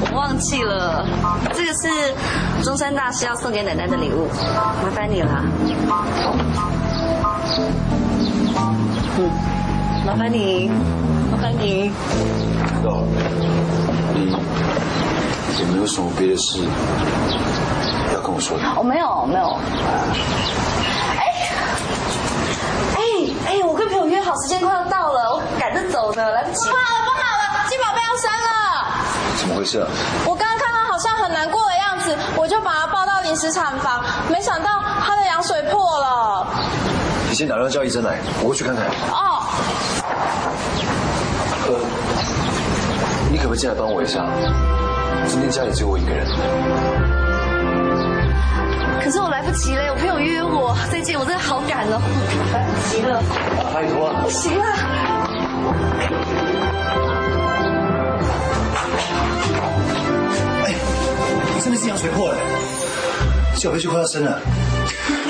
[0.00, 1.04] 我忘记了，
[1.52, 1.90] 这个是
[2.64, 4.26] 中山大师要送给奶奶的礼物，
[4.82, 5.44] 麻烦你了。
[9.18, 9.30] 嗯，
[10.06, 10.70] 麻烦你，
[11.30, 11.92] 麻烦你。
[12.80, 13.06] 知道了，
[14.14, 14.32] 你
[15.60, 16.60] 有没有什么别的事
[18.14, 18.64] 要跟我说的？
[18.78, 19.58] 哦，没有没有。
[21.18, 21.24] 哎，
[22.94, 23.00] 哎
[23.48, 26.68] 哎，我跟朋友约好时间快要到了，我赶着走呢，来不及。
[26.68, 28.50] 不好了不好了，金宝贝要生了！
[29.38, 29.86] 怎么回事啊？
[30.26, 34.68] 我刚刚看他好像很难过的样子，我就把他抱到临时产房，没想到
[35.06, 36.44] 他的羊水破了。
[37.28, 38.84] 你先打电话叫医生来，我过去看看。
[39.12, 39.46] 哦，
[41.68, 41.78] 呃，
[43.30, 44.26] 你可不可以进来帮我一下？
[45.28, 46.26] 今天家里只有我一个人。
[49.06, 52.02] 可是我来不及了，我朋友约我，再见，我真的好赶哦，
[52.52, 53.22] 来不及了，
[53.72, 54.24] 拜托了。
[54.24, 54.66] 不行啊。
[60.64, 60.74] 哎，
[61.54, 62.38] 你真的是羊水破了，
[63.54, 64.40] 小贝就快要生了，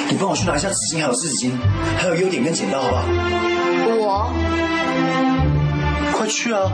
[0.08, 1.52] 你帮我去拿一下纸巾，还有湿纸巾，
[1.98, 4.32] 还有优点跟剪刀，好不好？
[6.06, 6.72] 我快去啊！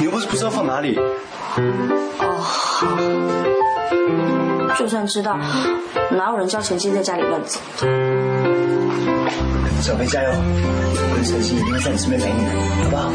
[0.00, 0.98] 你又不是不知道放哪里。
[0.98, 2.88] 哦好，
[4.78, 5.38] 就算知道，
[6.10, 7.58] 哪有人交钱进在家里乱走？
[9.80, 12.50] 小贝加油，我跟陈曦一定会在你身边陪你的，
[12.84, 13.10] 好不好？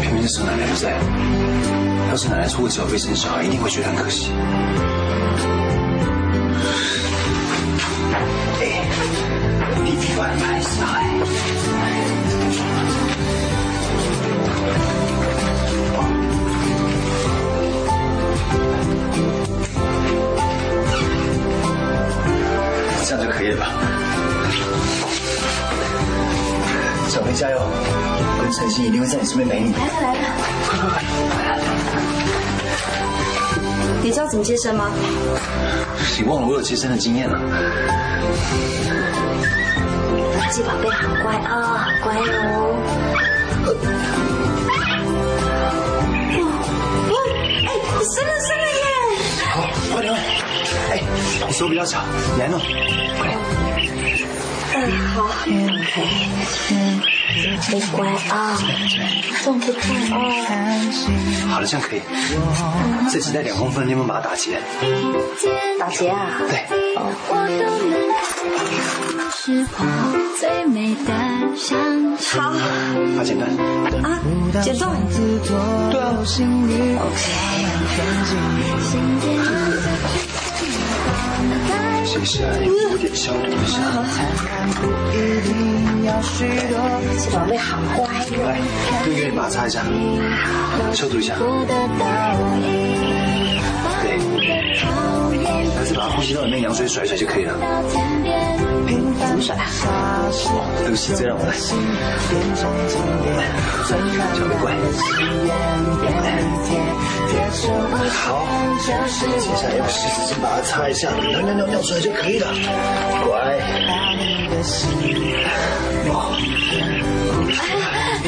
[0.00, 0.92] 偏偏是奶奶不在，
[2.10, 4.30] 要是奶奶错过小贝生小孩，一定会觉得很可惜。
[8.60, 8.64] 哎，
[9.84, 10.80] 弟弟玩拍赛。
[23.12, 23.66] 这样就可以了吧？
[27.08, 29.70] 小贝加油，我跟陈曦一定会在你身边陪你。
[29.74, 30.24] 来了来了，
[34.02, 34.90] 你知道怎么接生吗？
[36.16, 37.38] 你忘了我有接生的经验了？
[40.50, 42.20] 鸡宝贝好乖啊、好乖哦。
[47.66, 48.61] 哎，你生了生了！
[50.92, 51.00] 哎，
[51.46, 52.60] 你手比较小，你来弄。
[54.74, 54.78] 嗯，
[55.14, 56.02] 好。
[57.70, 58.58] 别乖啊，
[59.42, 59.80] 动不动
[60.10, 60.14] 哦。
[61.48, 62.02] 好了，这样可以。
[63.10, 64.60] 这脐带两公分，你有没有把它打结？
[65.78, 66.42] 打结啊？
[66.50, 66.66] 对。
[66.94, 67.10] 好。
[73.16, 73.48] 把剪断。
[74.02, 74.20] 啊，
[74.62, 74.90] 剪断。
[75.90, 76.04] 对啊。
[77.00, 77.22] OK。
[82.04, 83.78] 接下来有点消毒一下。
[87.32, 88.06] 宝贝好乖。
[88.44, 88.58] 来，
[89.06, 89.82] 用给你把它擦一下，
[90.92, 91.34] 消毒一下。
[94.02, 94.06] 对，
[95.76, 97.54] 还是把呼吸道里面羊水甩一甩就可以了。
[99.28, 99.66] 怎么甩啊？
[100.82, 101.52] 对不起，再让我来。
[102.54, 104.64] 小贝乖。
[108.10, 108.46] 好，
[108.80, 108.92] 接
[109.56, 112.46] 下来用湿纸巾把它擦一下，尿尿尿尿出来就可以了。
[113.24, 113.58] 乖。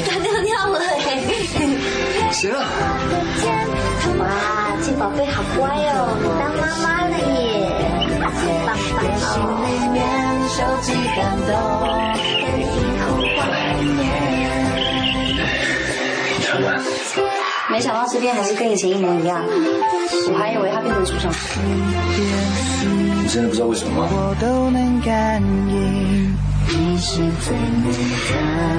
[0.06, 2.32] 他尿尿了哎。
[2.32, 2.64] 行了。
[4.82, 5.98] 鸡宝贝好乖哦，
[17.74, 19.44] 没想到这边还是跟以前一模一样，
[20.32, 21.34] 我还以为他变成主场。
[23.20, 24.08] 你真的不知道为什么吗？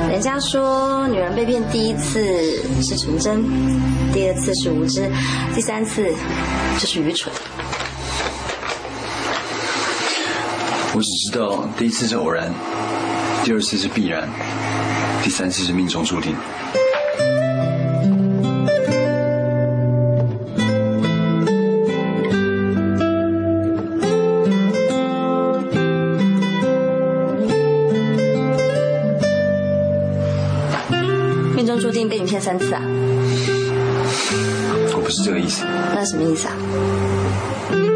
[0.09, 2.23] 人家说女人被骗第一次
[2.81, 3.43] 是纯真，
[4.13, 5.11] 第二次是无知，
[5.53, 6.15] 第三次
[6.79, 7.29] 就是愚蠢。
[10.93, 12.49] 我只知道第一次是偶然，
[13.43, 14.29] 第二次是必然，
[15.21, 16.33] 第三次是命中注定。
[32.07, 32.81] 被你骗三次啊！
[34.93, 35.63] 我不是这个意思。
[35.65, 37.94] 那什么意思啊？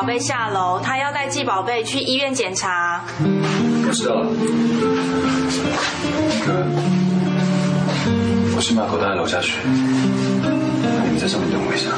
[0.00, 3.04] 宝贝下楼，他要带季宝贝去医院检查。
[3.18, 4.30] 我知道了。
[6.46, 6.64] 哥，
[8.56, 11.90] 我先把狗带楼下去，那你们在上面等我一下。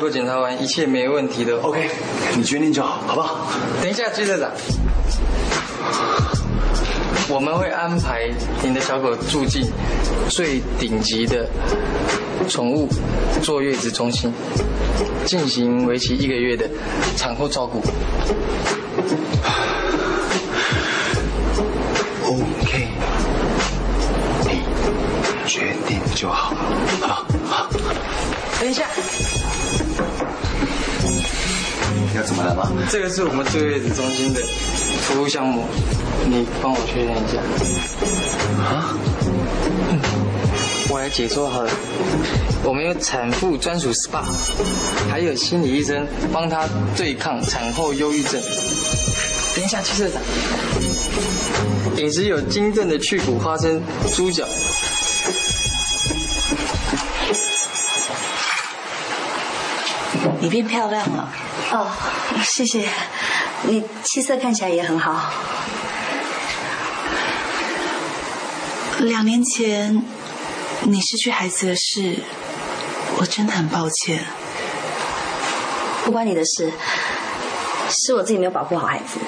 [0.00, 1.60] 帮你的小狗检查完，一切没问题的。
[1.60, 1.90] OK，
[2.34, 3.46] 你决定就好，好不好？
[3.82, 4.50] 等一下，季社长，
[7.28, 8.30] 我们会安排
[8.62, 9.62] 您的小狗住进
[10.30, 11.46] 最顶级的
[12.48, 12.88] 宠物
[13.42, 14.32] 坐月子中心，
[15.26, 16.66] 进行为期一个月的
[17.16, 17.82] 产后照顾。
[32.90, 34.40] 这个是我们坐月子中心的
[35.02, 35.64] 服务项目，
[36.26, 37.38] 你帮我确认一下。
[38.62, 38.96] 啊？
[40.92, 41.70] 我来解说好了，
[42.64, 44.24] 我们有产妇专属 SPA，
[45.08, 48.42] 还有心理医生帮她对抗产后忧郁症。
[49.54, 50.20] 等一下，去社长，
[51.96, 53.80] 饮食有精正的去骨花生、
[54.16, 54.44] 猪脚。
[60.40, 61.28] 你变漂亮了。
[61.72, 61.86] 哦，
[62.44, 62.88] 谢谢。
[63.62, 65.30] 你气色看起来也很好。
[68.98, 70.02] 两年前
[70.82, 72.16] 你失去孩子的事，
[73.18, 74.24] 我真的很抱歉。
[76.04, 76.72] 不关你的事，
[77.88, 79.20] 是我自己没有保护好孩子。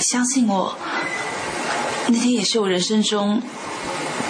[0.00, 0.76] 相信我，
[2.08, 3.40] 那天也是我人生中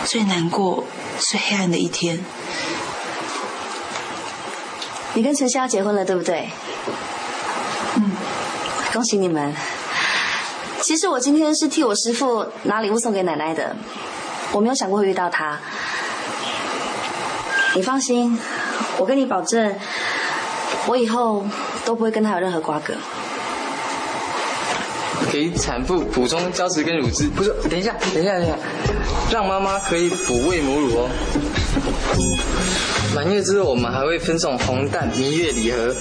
[0.04, 0.84] 最难过、
[1.18, 2.22] 最黑暗的一天。
[5.14, 6.48] 你跟陈曦要结婚了，对不对？
[7.96, 8.10] 嗯，
[8.92, 9.54] 恭喜你们。
[10.82, 13.74] 其实我今天是替我师父拿礼物送给奶奶的，
[14.52, 15.58] 我没有想过会遇到他。
[17.74, 18.38] 你放心，
[18.98, 19.74] 我跟你保证，
[20.86, 21.46] 我以后
[21.84, 22.94] 都不会跟他有任何瓜葛。
[25.32, 27.52] 给产妇补充胶质跟乳汁，不是？
[27.68, 28.56] 等一下，等一下，等一下，
[29.30, 31.08] 让妈妈可以哺喂母乳哦。
[33.14, 35.94] 满月之后我们还会分送红蛋明月礼盒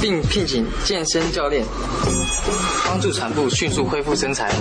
[0.00, 1.64] 并聘请健身教练
[2.86, 4.52] 帮助产妇迅速恢复身材。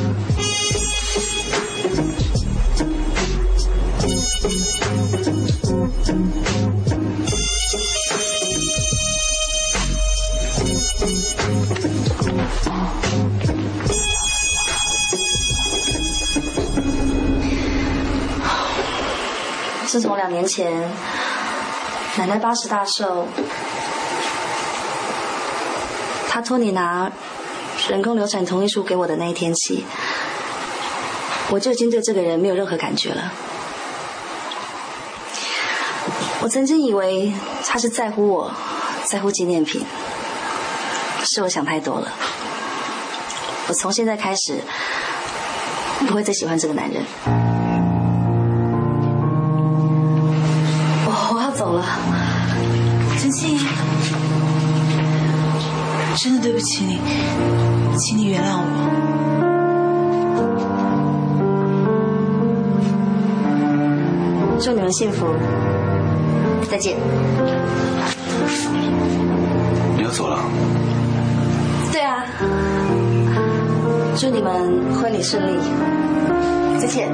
[19.95, 20.73] 自从两年前
[22.17, 23.27] 奶奶八十大寿，
[26.29, 27.11] 她托你拿
[27.89, 29.83] 人工流产同意书给我的那一天起，
[31.49, 33.33] 我就已经对这个人没有任何感觉了。
[36.41, 37.33] 我曾经以为
[37.65, 38.51] 他是在乎我，
[39.03, 39.85] 在乎纪念品，
[41.23, 42.11] 是我想太多了。
[43.67, 44.61] 我从现在开始
[46.07, 47.44] 不会再喜欢这个男人。
[53.19, 53.57] 陈庆，
[56.15, 56.99] 真的对不起你，
[57.97, 58.65] 请你原谅我。
[64.61, 65.27] 祝你们幸福，
[66.69, 66.97] 再见。
[69.97, 70.39] 你要走了？
[71.91, 72.25] 对啊，
[74.17, 75.59] 祝你们婚礼顺利，
[76.79, 77.09] 再见。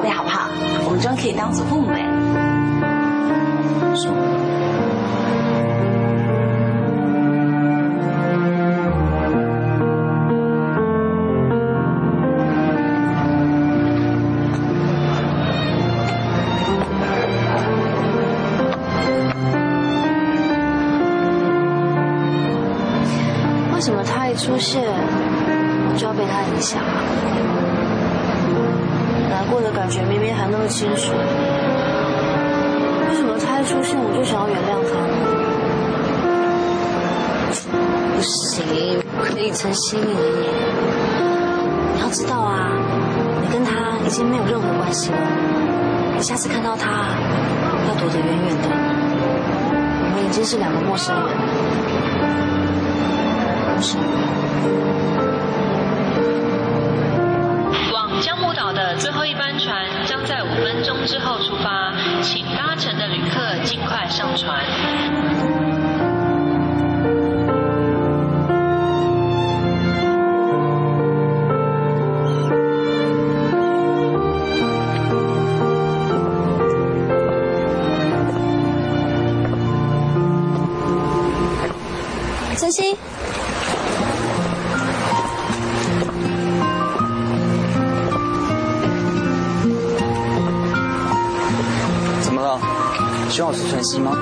[0.00, 0.48] 宝贝好不好？
[0.86, 2.00] 我们终于可以当祖父母哎。
[23.74, 27.69] 为什么他一出现，我就要被他影响啊？
[29.50, 31.12] 过的感觉明明还那么清楚，
[33.08, 35.12] 为什么他一出现，我就想要原谅他呢？
[38.14, 40.02] 不行，不可以陈心怡。
[41.94, 42.70] 你要知道啊，
[43.42, 45.18] 你跟他已经没有任何关系了。
[46.16, 47.16] 你下次看到他，
[47.88, 48.68] 要躲得远远的。
[50.04, 51.26] 我们已经是两个陌生人。
[53.66, 53.82] 往
[93.90, 94.16] 是吗？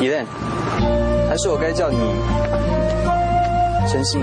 [0.00, 0.24] 伊莲，
[1.28, 1.98] 还是我该叫你
[3.88, 4.22] 陈信？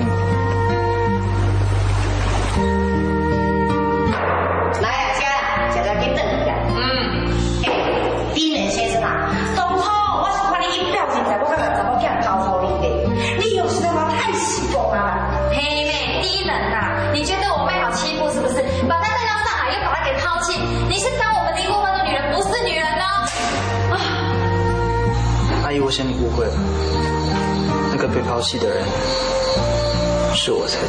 [30.47, 30.87] 是我才对。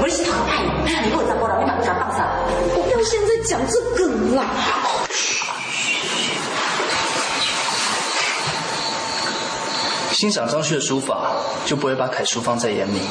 [0.00, 2.26] 我是讨厌，你给我再过来，我马上放上。
[2.74, 4.46] 我不要现在讲这个啦。
[10.10, 11.32] 欣赏张旭的书法，
[11.66, 13.02] 就不会把楷书放在眼里。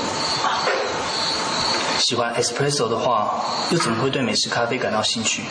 [1.99, 5.43] 喜欢 espresso 的话，又怎么会对美式咖啡感到兴趣？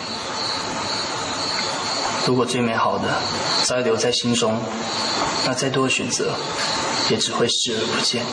[2.27, 3.09] 如果最美好的
[3.65, 4.59] 早已留在心中，
[5.45, 6.33] 那再多的选择，
[7.11, 8.25] 也只会视而不见。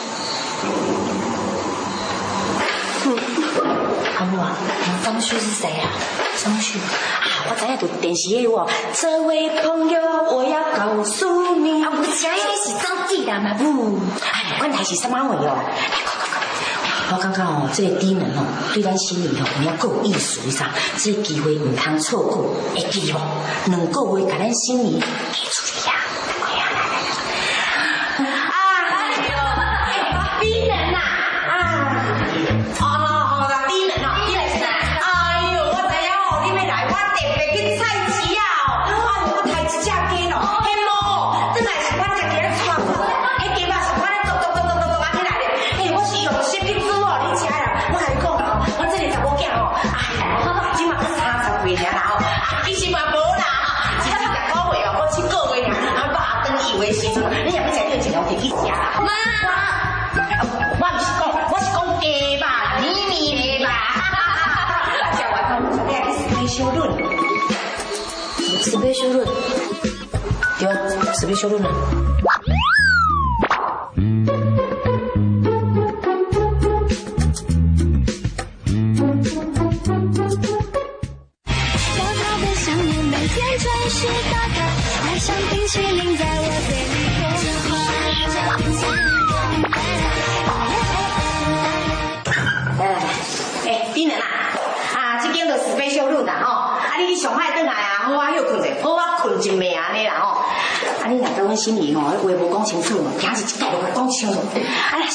[4.18, 4.56] 阿母啊，
[5.04, 5.90] 张旭是谁啊？
[6.44, 8.70] 张旭啊，我知影就电视有哦。
[8.94, 10.00] 这位朋友，
[10.32, 12.34] 我要告诉你，啊，我知影
[12.64, 13.98] 是张继达嘛不？
[14.22, 15.60] 哎，管他是什么话哦。
[17.12, 23.20] 我感觉哦，这个低能哦，对咱心里哦，你要够有意思一下，这个机会唔通错过，会记哦？
[23.66, 25.02] 两个月，甲咱心里
[71.40, 71.99] 修论啊。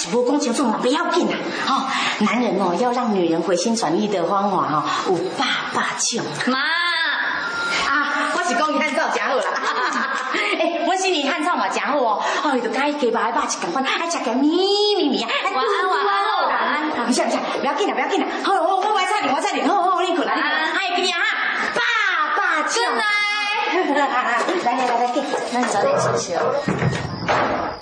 [0.04, 1.36] 是无讲清楚嘛，不要紧啦，
[1.66, 1.86] 哦、
[2.20, 6.22] 男人哦，要让女人回心转意的方法哦，有百百种。
[6.46, 9.44] 妈，啊，我是讲伊汉草真好啦。
[10.34, 14.48] 哎，我是你汉草嘛真好哦，哦，就甲伊鸡排肉一共款，爱食个咪
[14.98, 17.06] 咪咪，晚安晚安晚安。
[17.06, 21.18] 不是不是，不要紧啦不要紧啦，好，我我我菜你我菜你，好好你困啦你困，哎，今日哈，
[21.74, 21.80] 百
[22.36, 22.74] 百种。
[23.94, 27.80] 来来来来，给，那你早点休息哦。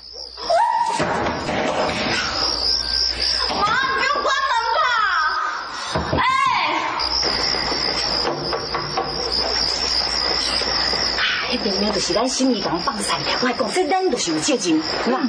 [12.02, 15.20] 就是咱心里讲放散，我还讲这咱就是有借钱，是吧？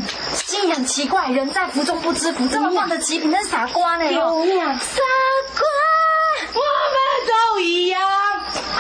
[0.48, 4.06] 竟然奇怪，人在福中不知福，这么放得极品，那是傻瓜呢？
[4.10, 5.02] 对呀傻
[5.54, 5.64] 瓜，
[6.52, 6.98] 我们
[7.28, 8.02] 都一样。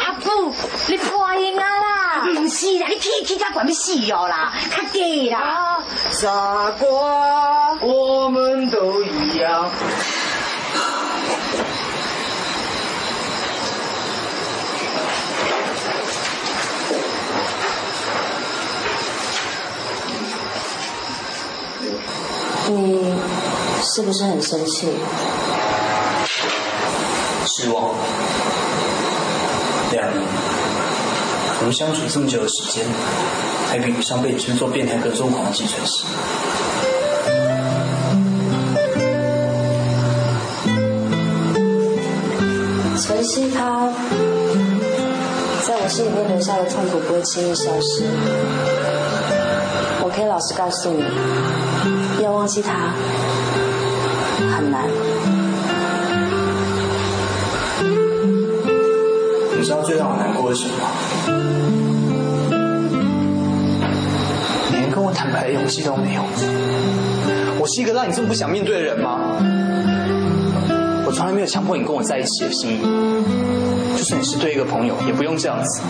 [0.04, 0.56] 阿布，
[0.88, 2.24] 你破音啊啦？
[2.26, 5.84] 不是啦，你起起甲管要死哦啦，较低啦。
[6.10, 9.70] 傻瓜，我们都一样。
[22.76, 23.14] 你
[23.82, 24.88] 是不是很生气？
[27.46, 27.94] 失望。
[29.92, 30.28] 两年，
[31.60, 32.84] 我们相处这么久的时间，
[33.70, 36.06] 还比不上被称作变态跟踪狂的计程师。
[43.06, 43.90] 晨曦他
[45.68, 48.04] 在我心里面留下的痛苦不会轻易消失。
[50.14, 51.04] 我可以老实告诉你，
[52.24, 52.94] 要忘记他
[54.56, 54.88] 很难。
[59.58, 60.86] 你知道最让我难过的是什么？
[64.70, 66.22] 你连跟我坦白的勇气都没有。
[67.60, 69.20] 我是一个让你这么不想面对的人吗？
[71.08, 72.82] 我从来没有强迫你跟我在一起的心意。
[73.98, 75.82] 就算你是对一个朋友，也不用这样子。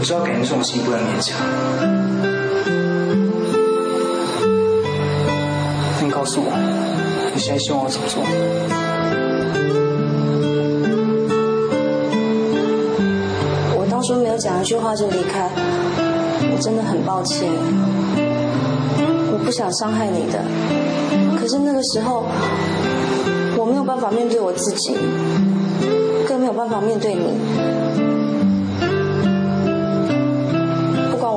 [0.00, 1.36] 我知道感情这种事情不能勉强。
[5.98, 6.50] 那你告诉我，
[7.34, 8.22] 你现在希望我怎么做？
[13.76, 15.50] 我当初没有讲一句话就离开，
[16.50, 17.46] 我真的很抱歉。
[19.30, 20.42] 我不想伤害你的，
[21.38, 22.24] 可是那个时候
[23.54, 24.96] 我没有办法面对我自己，
[26.26, 27.89] 更没有办法面对你。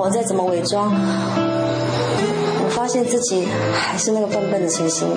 [0.03, 5.13] 我再怎么伪装，我发现自己还是那个笨笨的陈心怡。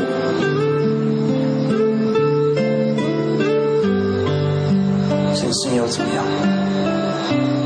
[5.35, 6.25] 陈思你又怎么样？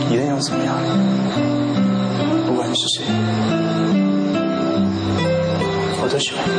[0.08, 0.74] 别人又怎么样？
[2.46, 3.04] 不管你是谁，
[6.00, 6.52] 我都喜欢你。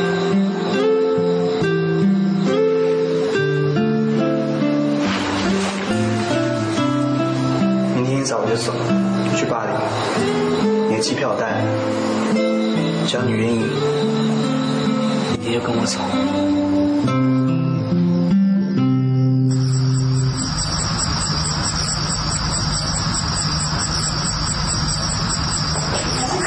[7.96, 8.72] 明天一早我就走，
[9.36, 9.72] 去巴黎。
[11.02, 11.50] 机票我带，
[13.08, 13.58] 只要你愿意，
[15.32, 15.98] 明天就跟我走。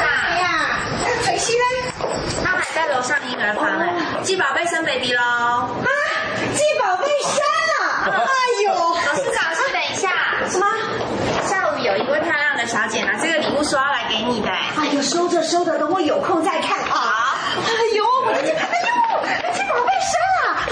[0.40, 0.80] 呀，
[1.22, 1.64] 晨曦呢？
[2.42, 3.84] 他还在楼上婴儿房呢。
[4.22, 5.20] 鸡宝贝生 baby 喽！
[5.20, 5.88] 啊，
[6.54, 7.36] 鸡宝贝生
[7.76, 8.24] 了！
[8.24, 8.32] 哎
[8.64, 8.72] 呦，
[9.04, 10.08] 董事长，是等一下。
[10.48, 10.64] 什么？
[12.66, 14.48] 小姐拿这个礼物说要来给你的。
[14.50, 17.38] 哎呦，收着收着，等我有空再看啊！
[17.56, 20.66] 哎呦，我的天，哎呦，鸡宝贝生了啊！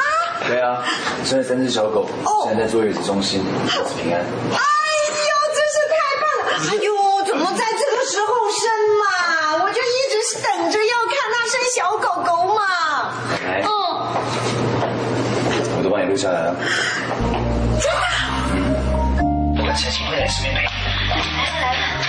[0.49, 0.83] 对啊，
[1.25, 2.09] 生了三只小狗，
[2.45, 4.21] 现在在坐月子中心，保持平安。
[4.21, 6.53] 哎呦，真是太棒了！
[6.71, 6.91] 哎呦，
[7.27, 8.67] 怎么在这个时候生
[8.99, 9.05] 嘛？
[9.65, 12.61] 我就一直是等着要看它生小狗狗嘛。
[13.47, 13.69] 来，嗯，
[15.79, 16.57] 我都帮你录下来了。
[17.81, 18.51] 真的啊？
[19.57, 20.43] 我跟陈心慧认识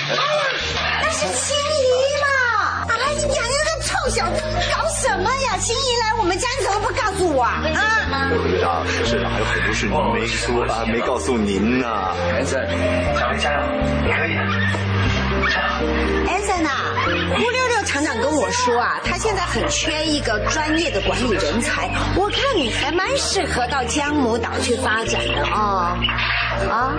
[0.10, 0.14] 妹
[1.02, 1.84] 妹，心怡
[2.22, 2.26] 嘛！
[2.90, 4.38] 哎，你养一个臭小子，
[4.76, 5.58] 搞什么呀？
[5.58, 7.64] 青姨来我们家，你怎么不告诉我啊？
[7.76, 8.30] 啊！
[8.30, 11.88] 社长，社长还有很多事情没说啊，没告诉您呢。
[12.34, 12.68] 安森，
[13.18, 13.60] 小薇加油，
[14.04, 14.42] 你可以的。
[16.28, 16.72] 安森啊，
[17.16, 25.98] 吴六六厂长跟我说啊，他现在很缺一个专业的管理人才，我看你还蛮适合到江母岛去发展的哦。
[26.70, 26.96] 啊！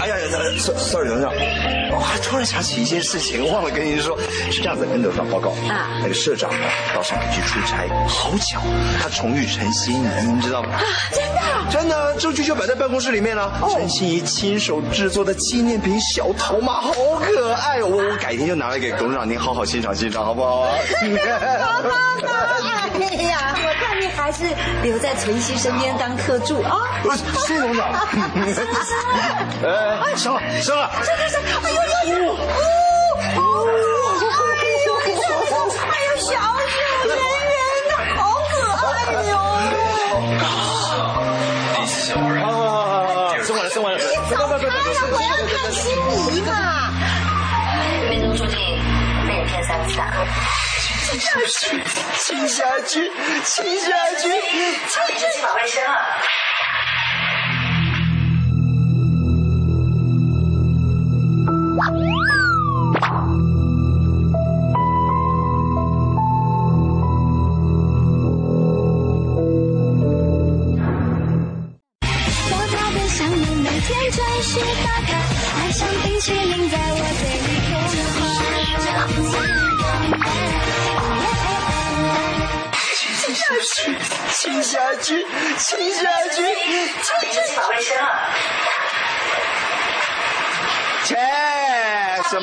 [0.00, 0.26] 哎呀呀
[0.58, 1.32] ，sorry，董事长，
[1.92, 4.18] 我还突然想起一件事情，忘了跟您说，
[4.50, 8.60] 是这样子，跟董事长报告啊，那个社长呢到上海去出差，好巧，
[9.02, 10.70] 他重遇陈心怡，你知道吗？
[10.72, 10.80] 啊，
[11.12, 11.40] 真的？
[11.70, 13.52] 真的，证据就摆在办公室里面了。
[13.72, 17.86] 陈心怡亲手制作的纪念品小头马，好可爱哦！
[17.86, 20.76] 我我改天就拿来给董事长您好好欣赏欣赏，好不好啊？
[21.60, 21.88] 好好好！
[22.94, 24.44] 哎呀，我看你还是
[24.82, 26.80] 留在晨曦身边当特助啊。
[27.46, 27.92] 谢董事长。
[29.62, 30.90] 哎，生了，生了！
[31.02, 31.40] 生生生！
[31.62, 32.32] 哎呦呦呦！
[32.32, 32.36] 哦
[33.36, 33.40] 哦！
[34.58, 35.16] 哎呦，哎呦，
[36.18, 36.32] 小小
[37.06, 37.56] 圆圆
[37.88, 38.52] 的，好可
[38.88, 39.32] 爱哟！
[41.76, 42.34] 第一次小人。
[42.42, 42.46] 啊，
[43.44, 43.96] 生完了，生完了！
[43.98, 44.68] 你走开了，
[45.12, 45.82] 我要看心
[46.34, 46.50] 仪嘛。
[48.10, 48.56] 命中注定
[49.44, 50.10] 被你骗三次啊！
[51.10, 51.84] 亲下去，
[52.18, 53.12] 亲下去，
[53.44, 53.90] 亲下
[54.20, 54.28] 去！
[54.88, 55.90] 神奇宝贝生了。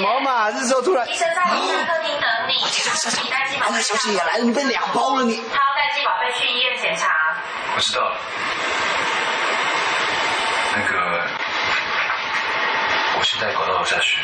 [0.01, 0.51] 么嘛？
[0.51, 1.07] 这时候突然。
[1.07, 2.53] 医生在医生客厅等你。
[2.71, 3.73] 社长，带鸡宝贝。
[3.75, 5.35] 那小姐也来了，你被两包了你。
[5.35, 7.07] 他要带鸡宝贝去医院检查。
[7.75, 8.17] 我知道了。
[10.73, 11.27] 那个，
[13.19, 14.19] 我先带狗到楼下去，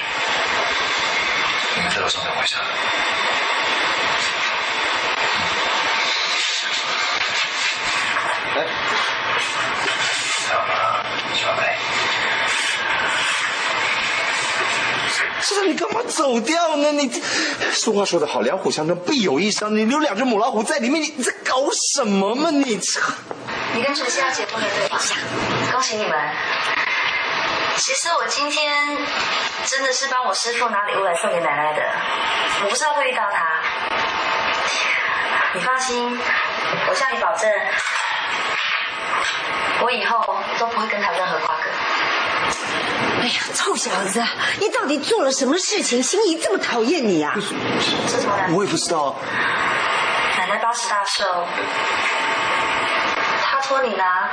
[1.76, 2.58] 你们在楼上等我一下。
[2.58, 2.66] 来，
[10.50, 11.06] 好了，
[11.36, 11.78] 小贝。
[15.48, 16.92] 社长，你干嘛走掉呢？
[16.92, 17.10] 你
[17.72, 19.74] 俗话说得好，两虎相争必有一伤。
[19.74, 22.50] 你留两只母老虎在里面，你在搞什么嘛？
[22.52, 22.78] 你。
[23.74, 25.00] 你跟陈曦要结婚了对吧？
[25.72, 26.12] 恭喜你们。
[27.78, 28.98] 其实我今天
[29.66, 31.82] 真的是帮我师傅拿礼物来送给奶奶的，
[32.66, 33.62] 我不知道会遇到他。
[35.54, 36.20] 你放心，
[36.90, 37.50] 我向你保证，
[39.82, 41.70] 我以后都不会跟他任何瓜葛。
[43.28, 44.24] 哎呀，臭小子，
[44.58, 46.02] 你到底做了什么事情？
[46.02, 47.34] 心怡这么讨厌你啊？
[47.36, 48.50] 这怎么来？
[48.54, 49.18] 我也不知道。
[50.38, 51.26] 奶奶八十大寿，
[53.44, 54.30] 她托你拿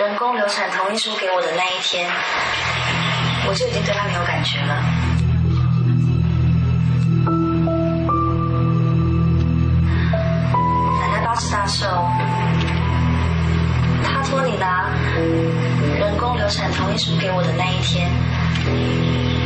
[0.00, 2.10] 人工流产同意书给我的那一天，
[3.48, 4.84] 我就已经对她没有感觉了。
[11.00, 11.86] 奶奶八十大寿，
[14.04, 14.90] 她托你拿
[16.48, 18.10] 流产同意书给我的那一天，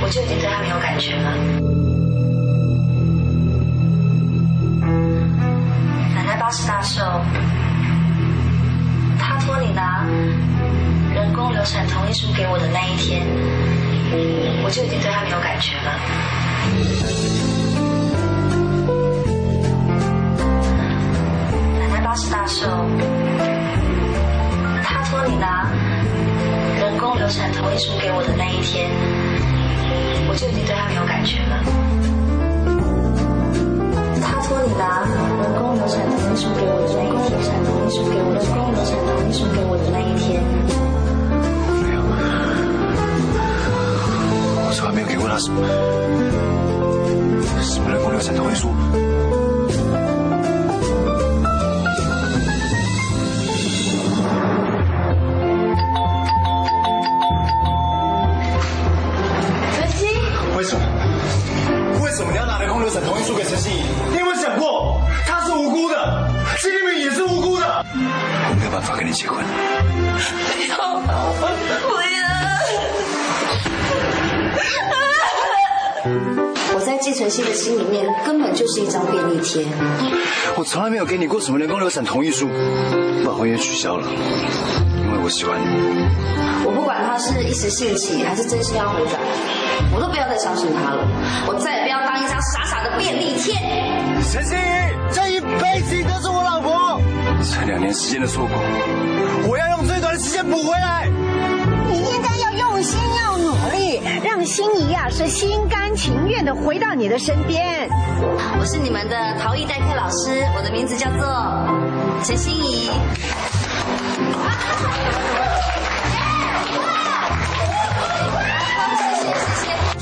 [0.04, 1.34] 我就已经对他没有感觉了。
[6.14, 7.02] 奶奶八十大寿，
[9.18, 10.06] 她托你拿
[11.12, 13.26] 人工流产同意书给我的那一天，
[14.62, 15.98] 我就已经对她没有感觉了。
[21.80, 22.68] 奶奶八十大寿，
[24.84, 25.66] 她托你拿
[27.22, 28.90] 流产同意书给我的那一天，
[30.28, 31.62] 我就已经对他没有感觉了。
[34.20, 40.42] 他托你拿人工流产同意书给我的那一天，流产同意书给我人工流产同意书给我的那一天，
[44.66, 45.62] 我从来没有给过他什么
[47.62, 48.74] 什么人工流产同意书。
[63.22, 63.82] 工流产同意书给陈心怡？
[64.10, 66.28] 你有没有想过，她是无辜的，
[66.58, 67.84] 心里面也是无辜的。
[67.94, 69.44] 我没有办法跟你结婚。
[70.42, 70.76] 不要，
[71.88, 71.92] 不
[76.74, 79.64] 我在季晨曦的心里面根本就是一张便利贴。
[80.56, 82.48] 我从来没有给你过什么人工流产同意书，
[83.24, 85.66] 把婚约取消了，因为我喜欢你。
[86.64, 89.20] 我不管他是一时兴起还是真心要回转，
[89.94, 91.06] 我都不要再相信他了，
[91.46, 91.81] 我再
[92.50, 93.54] 傻傻的便利贴。
[94.30, 94.60] 陈心怡，
[95.12, 97.00] 这一辈子你都是我老婆。
[97.42, 98.56] 这两年时间的错过，
[99.48, 101.08] 我要用最短的时间补回来。
[101.90, 107.88] 你应该要用心，要努力，让心怡啊是心甘情愿的回到你的身边。
[108.58, 111.26] 我是你们的陶艺代课老师，我的名字叫做
[112.24, 112.90] 陈心怡。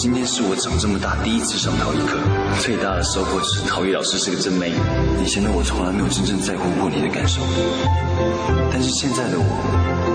[0.00, 2.16] 今天是我长这么大第一次上陶艺课，
[2.62, 4.76] 最大的收获是陶艺老师是个真美女。
[5.22, 7.42] 以前的我从来没有真正在乎过你的感受，
[8.72, 9.44] 但是现在的我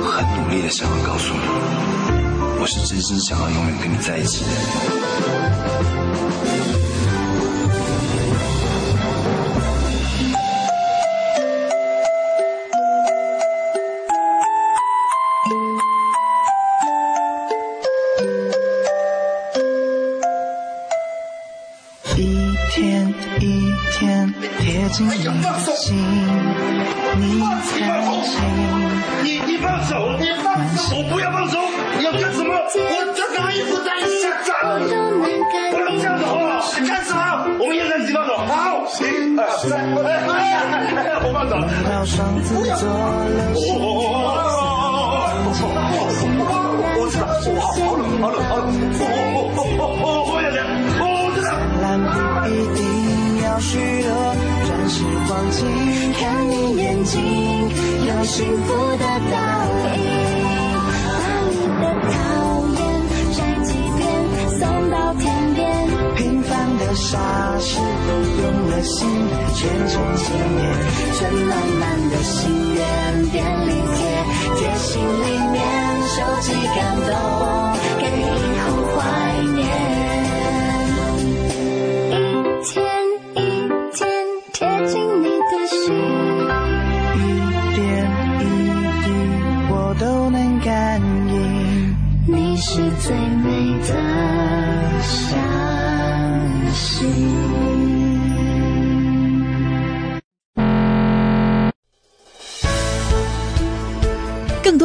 [0.10, 1.40] 很努力的想要告诉你，
[2.60, 4.50] 我是真心想要永远跟你在一起的。
[42.06, 42.78] 放手了，不要，
[46.98, 47.68] 我知道，我好
[47.98, 48.68] 冷，好冷，好冷，
[49.02, 50.62] 我我我我我我要这样，
[51.00, 51.04] 我
[51.34, 51.50] 知道。
[51.82, 52.14] 蓝不
[52.48, 52.80] 一定
[53.44, 53.70] 要许
[54.06, 54.10] 诺，
[54.66, 54.96] 转世
[55.28, 55.58] 黄金，
[56.14, 57.14] 看你眼睛
[58.06, 59.36] 有幸福的倒
[59.90, 59.98] 影。
[61.10, 61.18] 把
[61.50, 61.84] 你的
[62.14, 62.14] 讨
[62.70, 62.80] 厌
[63.34, 64.06] 摘几遍，
[64.60, 64.62] 送
[64.92, 65.26] 到天
[65.56, 65.66] 边。
[66.16, 67.18] 平凡的傻
[67.60, 67.80] 事，
[68.42, 69.08] 用了心
[69.54, 70.62] 圈成纪念，
[71.14, 72.84] 存满满的心愿，
[73.32, 73.36] 便
[73.68, 73.98] 利贴
[74.58, 75.64] 贴心里面，
[76.04, 77.10] 收集感动，
[78.00, 78.24] 给以
[78.60, 78.66] 后